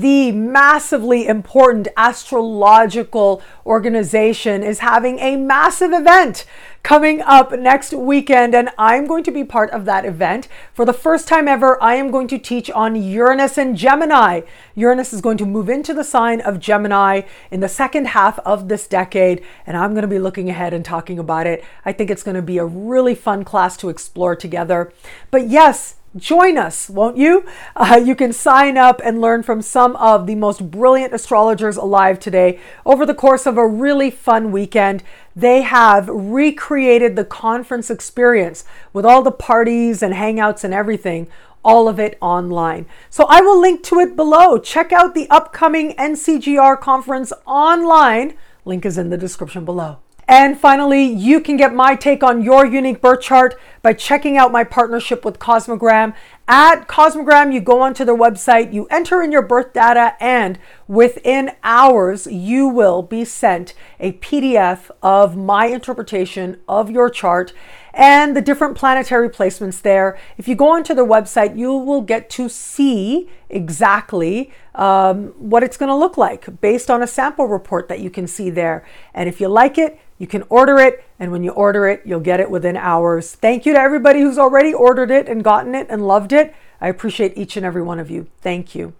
[0.00, 6.46] the massively important astrological organization, is having a massive event
[6.84, 10.46] coming up next weekend, and I'm going to be part of that event.
[10.72, 14.42] For the first time ever, I am going to teach on Uranus and Gemini.
[14.76, 18.68] Uranus is going to move into the sign of Gemini in the second half of
[18.68, 21.64] this decade, and I'm going to be looking ahead and talking about it.
[21.84, 24.92] I think it's going to be a really fun class to explore together.
[25.32, 27.46] But yes, Join us, won't you?
[27.76, 32.18] Uh, you can sign up and learn from some of the most brilliant astrologers alive
[32.18, 35.04] today over the course of a really fun weekend.
[35.36, 41.28] They have recreated the conference experience with all the parties and hangouts and everything,
[41.64, 42.86] all of it online.
[43.08, 44.58] So I will link to it below.
[44.58, 48.34] Check out the upcoming NCGR conference online.
[48.64, 49.98] Link is in the description below.
[50.30, 54.52] And finally, you can get my take on your unique birth chart by checking out
[54.52, 56.14] my partnership with Cosmogram.
[56.46, 60.56] At Cosmogram, you go onto their website, you enter in your birth data, and
[60.86, 67.52] within hours, you will be sent a PDF of my interpretation of your chart
[67.92, 70.16] and the different planetary placements there.
[70.38, 75.76] If you go onto their website, you will get to see exactly um, what it's
[75.76, 78.84] going to look like based on a sample report that you can see there.
[79.12, 82.20] And if you like it, you can order it, and when you order it, you'll
[82.20, 83.34] get it within hours.
[83.34, 86.54] Thank you to everybody who's already ordered it and gotten it and loved it.
[86.78, 88.28] I appreciate each and every one of you.
[88.42, 88.92] Thank you.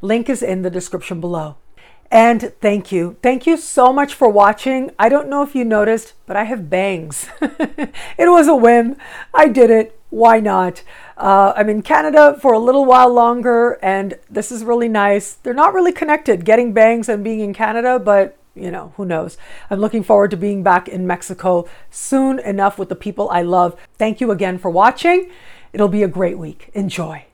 [0.00, 1.56] Link is in the description below.
[2.12, 3.16] And thank you.
[3.24, 4.92] Thank you so much for watching.
[5.00, 7.28] I don't know if you noticed, but I have bangs.
[7.40, 8.94] it was a whim.
[9.34, 10.00] I did it.
[10.10, 10.84] Why not?
[11.16, 15.32] Uh, I'm in Canada for a little while longer, and this is really nice.
[15.32, 19.38] They're not really connected, getting bangs and being in Canada, but you know, who knows?
[19.70, 23.78] I'm looking forward to being back in Mexico soon enough with the people I love.
[23.96, 25.30] Thank you again for watching.
[25.72, 26.70] It'll be a great week.
[26.74, 27.27] Enjoy.